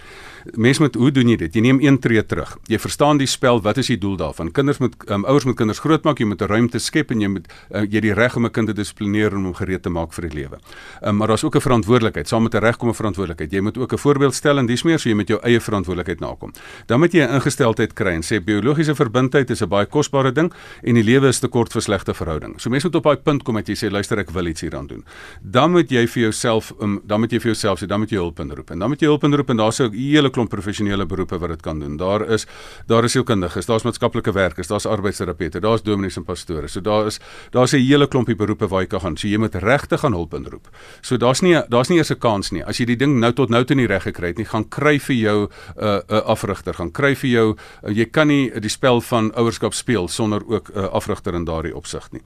Mense 0.55 0.81
moet 0.81 0.95
hoe 0.95 1.11
doen 1.11 1.29
jy 1.29 1.35
dit? 1.35 1.55
Jy 1.55 1.61
neem 1.61 1.79
een 1.81 1.99
tree 1.99 2.25
terug. 2.25 2.57
Jy 2.67 2.79
verstaan 2.79 3.17
die 3.17 3.27
spel, 3.27 3.61
wat 3.61 3.77
is 3.77 3.87
die 3.87 3.97
doel 3.97 4.15
daarvan? 4.17 4.51
Kinders 4.51 4.77
moet 4.77 4.95
um, 5.09 5.25
ouers 5.25 5.45
moet 5.45 5.55
kinders 5.55 5.79
grootmaak, 5.79 6.19
jy 6.19 6.25
moet 6.25 6.41
'n 6.41 6.47
ruimte 6.47 6.79
skep 6.79 7.11
en 7.11 7.21
jy 7.21 7.27
moet 7.27 7.47
uh, 7.71 7.81
jy 7.81 7.99
die 7.99 8.13
reg 8.13 8.35
om 8.35 8.45
'n 8.45 8.51
kind 8.51 8.67
te 8.67 8.73
dissiplineer 8.73 9.31
en 9.31 9.43
hom 9.43 9.53
gereed 9.53 9.83
te 9.83 9.89
maak 9.89 10.13
vir 10.13 10.29
die 10.29 10.35
lewe. 10.41 10.59
Um, 11.01 11.17
maar 11.17 11.27
daar's 11.27 11.43
ook 11.43 11.55
'n 11.55 11.61
verantwoordelikheid, 11.61 12.27
saam 12.27 12.43
met 12.43 12.55
'n 12.55 12.59
reg 12.59 12.77
kom 12.77 12.89
'n 12.89 12.93
verantwoordelikheid. 12.93 13.51
Jy 13.51 13.61
moet 13.61 13.77
ook 13.77 13.93
'n 13.93 13.97
voorbeeld 13.97 14.33
stel 14.33 14.57
en 14.57 14.65
dis 14.65 14.83
meer 14.83 14.99
so 14.99 15.09
jy 15.09 15.15
met 15.15 15.27
jou 15.27 15.39
eie 15.43 15.59
verantwoordelikheid 15.59 16.19
nakom. 16.19 16.51
Dan 16.87 16.99
moet 16.99 17.13
jy 17.13 17.23
'n 17.23 17.33
ingesteldheid 17.33 17.93
kry 17.93 18.13
en 18.13 18.21
sê 18.21 18.43
biologiese 18.43 18.95
verbindtheid 18.95 19.49
is 19.49 19.61
'n 19.61 19.69
baie 19.69 19.85
kosbare 19.85 20.31
ding 20.31 20.53
en 20.83 20.93
die 20.93 21.03
lewe 21.03 21.27
is 21.27 21.39
te 21.39 21.47
kort 21.47 21.71
vir 21.71 21.81
slegte 21.81 22.13
verhouding. 22.13 22.59
So 22.59 22.69
mense 22.69 22.87
moet 22.87 22.95
op 22.95 23.03
daai 23.03 23.17
punt 23.17 23.43
kom 23.43 23.55
dat 23.55 23.67
jy 23.67 23.75
sê 23.75 23.91
luister 23.91 24.19
ek 24.19 24.31
wil 24.31 24.45
iets 24.45 24.61
hieraan 24.61 24.87
doen. 24.87 25.03
Dan 25.41 25.71
moet 25.71 25.89
jy 25.89 26.07
vir 26.13 26.21
jouself 26.27 26.71
um, 26.79 26.99
dan 27.05 27.19
moet 27.23 27.31
jy 27.33 27.39
vir 27.43 27.51
jouself 27.53 27.81
sê 27.81 27.87
dan 27.89 27.99
moet 28.03 28.11
jy 28.13 28.19
hulp 28.21 28.39
inroep. 28.43 28.71
En 28.71 28.79
dan 28.79 28.89
moet 28.93 29.01
jy 29.01 29.09
hulp 29.09 29.23
inroep 29.27 29.49
en 29.49 29.57
daar's 29.57 29.79
'n 29.81 29.91
hele 29.93 30.29
klomp 30.29 30.49
professionele 30.49 31.05
beroepe 31.05 31.39
wat 31.39 31.49
dit 31.49 31.61
kan 31.61 31.79
doen. 31.79 31.97
Daar 31.97 32.29
is 32.29 32.45
daar 32.87 33.03
is 33.03 33.11
sielkundiges, 33.11 33.65
daar's 33.65 33.83
maatskaplike 33.83 34.31
werkers, 34.31 34.67
daar's 34.67 34.85
arbeidsterapeute, 34.85 35.59
daar's 35.59 35.83
dominees 35.83 36.17
en 36.17 36.23
pastore. 36.23 36.67
So 36.67 36.81
daar 36.81 37.07
is 37.07 37.19
daar's 37.51 37.73
'n 37.73 37.79
hele 37.79 38.07
klompie 38.07 38.35
beroepe 38.35 38.67
waar 38.67 38.81
jy 38.81 38.87
kan 38.87 39.01
gaan. 39.01 39.17
So 39.17 39.27
jy 39.27 39.37
moet 39.37 39.55
regtig 39.55 39.99
gaan 39.99 40.13
hulp 40.13 40.33
inroep. 40.33 40.69
So 41.01 41.17
daar's 41.17 41.41
nie 41.41 41.61
daar's 41.69 41.89
nie 41.89 41.97
eers 41.97 42.11
'n 42.11 42.19
kans 42.19 42.51
nie. 42.51 42.63
As 42.63 42.77
jy 42.77 42.85
die 42.85 42.97
ding 42.97 43.19
nou 43.19 43.31
tot 43.33 43.49
nou 43.49 43.63
toe 43.63 43.75
nie 43.75 43.87
reg 43.87 44.03
gekry 44.03 44.27
het 44.27 44.37
nie, 44.37 44.45
gaan 44.45 44.69
kry 44.69 44.99
vir 44.99 45.15
jou 45.15 45.47
'n 45.47 45.49
uh, 45.83 45.97
'n 45.97 46.15
uh, 46.15 46.21
afrigter, 46.25 46.73
gaan 46.73 46.91
kry 46.91 47.15
vir 47.15 47.29
jou 47.29 47.55
uh, 47.83 47.91
jy 47.91 48.05
kan 48.05 48.27
nie 48.27 48.51
die 48.59 48.69
spel 48.69 49.01
van 49.01 49.31
ouerskap 49.35 49.73
speel 49.73 50.07
sonder 50.07 50.41
ook 50.47 50.69
'n 50.69 50.79
uh, 50.79 50.83
afrigter 50.93 51.33
in 51.33 51.45
daardie 51.45 51.75
opsig 51.75 52.11
nie. 52.11 52.21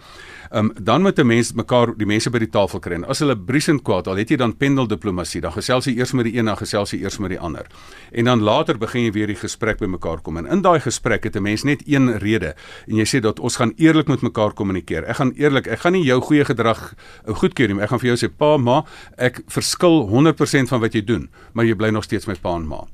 Um, 0.51 0.71
dan 0.81 1.01
moet 1.01 1.19
'n 1.19 1.25
mens 1.25 1.53
mekaar 1.53 1.97
die 1.97 2.05
mense 2.05 2.29
by 2.29 2.39
die 2.39 2.49
tafel 2.49 2.79
kry. 2.79 2.93
En 2.93 3.05
as 3.05 3.19
hulle 3.19 3.37
briesend 3.37 3.81
kwaad, 3.81 4.07
al 4.07 4.15
het 4.15 4.29
jy 4.29 4.37
dan 4.37 4.57
pendeldiplomatie, 4.57 5.41
dan 5.41 5.51
gesels 5.51 5.85
jy 5.85 5.97
eers 5.97 6.11
met 6.13 6.25
die 6.25 6.37
een, 6.37 6.45
dan 6.45 6.57
gesels 6.57 6.91
jy 6.91 6.99
eers 6.99 7.17
met 7.17 7.29
die 7.29 7.39
ander. 7.39 7.65
En 8.11 8.25
dan 8.25 8.41
later 8.41 8.77
begin 8.77 9.01
jy 9.01 9.11
weer 9.11 9.27
die 9.27 9.35
gesprek 9.35 9.79
by 9.79 9.85
mekaar 9.85 10.21
kom. 10.21 10.37
En 10.37 10.45
in 10.45 10.61
daai 10.61 10.79
gesprek 10.79 11.23
het 11.23 11.35
'n 11.35 11.41
mens 11.41 11.63
net 11.63 11.83
een 11.85 12.17
rede 12.17 12.55
en 12.87 12.95
jy 12.95 13.05
sê 13.05 13.19
dat 13.21 13.39
ons 13.39 13.55
gaan 13.55 13.73
eerlik 13.77 14.07
met 14.07 14.21
mekaar 14.21 14.53
kommunikeer. 14.53 15.03
Ek 15.03 15.15
gaan 15.15 15.31
eerlik, 15.35 15.67
ek 15.67 15.79
gaan 15.79 15.93
nie 15.93 16.03
jou 16.03 16.21
goeie 16.21 16.45
gedrag 16.45 16.95
eh, 17.25 17.33
goedkeur 17.33 17.67
nie. 17.67 17.81
Ek 17.81 17.89
gaan 17.89 17.99
vir 17.99 18.15
jou 18.15 18.27
sê 18.27 18.31
pa, 18.37 18.57
ma, 18.57 18.85
ek 19.17 19.41
verskil 19.47 20.07
100% 20.07 20.69
van 20.69 20.79
wat 20.79 20.93
jy 20.93 21.03
doen, 21.03 21.29
maar 21.53 21.65
jy 21.65 21.75
bly 21.75 21.89
nog 21.89 22.03
steeds 22.03 22.27
my 22.27 22.35
pa 22.41 22.55
en 22.55 22.67
ma. 22.67 22.85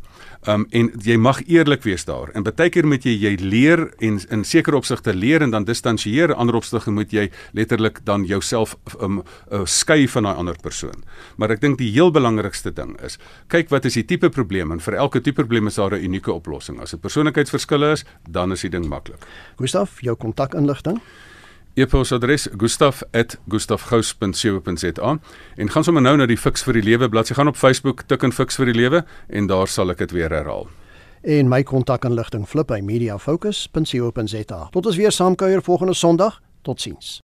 Um 0.47 0.65
en 0.75 0.89
jy 0.99 1.15
mag 1.17 1.39
eerlik 1.47 1.84
wees 1.88 2.03
daar. 2.06 2.32
En 2.36 2.43
baie 2.43 2.69
keer 2.69 2.88
moet 2.88 3.06
jy 3.06 3.13
jy 3.15 3.34
leer 3.39 3.86
en 4.03 4.19
in 4.29 4.43
sekere 4.43 4.75
opsigte 4.75 5.13
leer 5.15 5.41
en 5.41 5.53
dan 5.53 5.63
distansieer. 5.63 6.34
Ander 6.36 6.56
opsigte 6.60 6.91
moet 6.91 7.12
jy 7.12 7.29
letterlik 7.53 8.01
dan 8.06 8.25
jouself 8.27 8.75
um 8.99 9.21
uh, 9.51 9.63
skei 9.65 10.08
van 10.08 10.27
daai 10.27 10.36
ander 10.36 10.60
persoon. 10.62 11.03
Maar 11.38 11.56
ek 11.56 11.62
dink 11.62 11.79
die 11.79 11.91
heel 11.91 12.12
belangrikste 12.12 12.73
ding 12.75 12.97
is, 13.01 13.19
kyk 13.47 13.71
wat 13.71 13.86
is 13.86 13.95
die 13.99 14.06
tipe 14.06 14.29
probleem 14.29 14.71
en 14.71 14.84
vir 14.84 14.99
elke 14.99 15.21
tipe 15.21 15.41
probleem 15.41 15.67
is 15.67 15.79
daar 15.79 15.95
'n 15.95 16.03
unieke 16.03 16.32
oplossing. 16.34 16.79
As 16.82 16.91
dit 16.91 17.01
persoonlikheidsverskille 17.01 17.91
is, 17.91 18.06
dan 18.29 18.51
is 18.51 18.62
die 18.62 18.69
ding 18.69 18.88
maklik. 18.88 19.23
Gustaf, 19.58 20.01
jou 20.01 20.15
kontakinligting? 20.15 20.99
E-posadres 21.73 22.47
gustaf@gustafgous.co.za 22.57 25.19
en 25.55 25.69
gaan 25.69 25.83
sommer 25.83 26.01
nou 26.01 26.17
na 26.17 26.25
die 26.25 26.38
Fix 26.38 26.63
vir 26.63 26.73
die 26.73 26.83
Lewe 26.83 27.09
bladsy 27.09 27.33
gaan 27.33 27.47
op 27.47 27.55
Facebook 27.55 28.01
tik 28.07 28.23
in 28.23 28.31
Fix 28.31 28.55
vir 28.55 28.65
die 28.65 28.75
Lewe 28.75 29.05
en 29.27 29.47
daar 29.47 29.67
sal 29.67 29.89
ek 29.89 29.97
dit 29.97 30.12
weer 30.12 30.29
herhaal. 30.29 30.67
En 31.21 31.47
my 31.47 31.63
kontakinligting 31.63 32.47
flip 32.47 32.67
by 32.67 32.79
mediafocus.co.za. 32.83 34.67
Tot 34.71 34.86
ons 34.86 34.95
weer 34.95 35.12
saamkuier 35.12 35.63
volgende 35.63 35.93
Sondag. 35.93 36.41
Totsiens. 36.62 37.21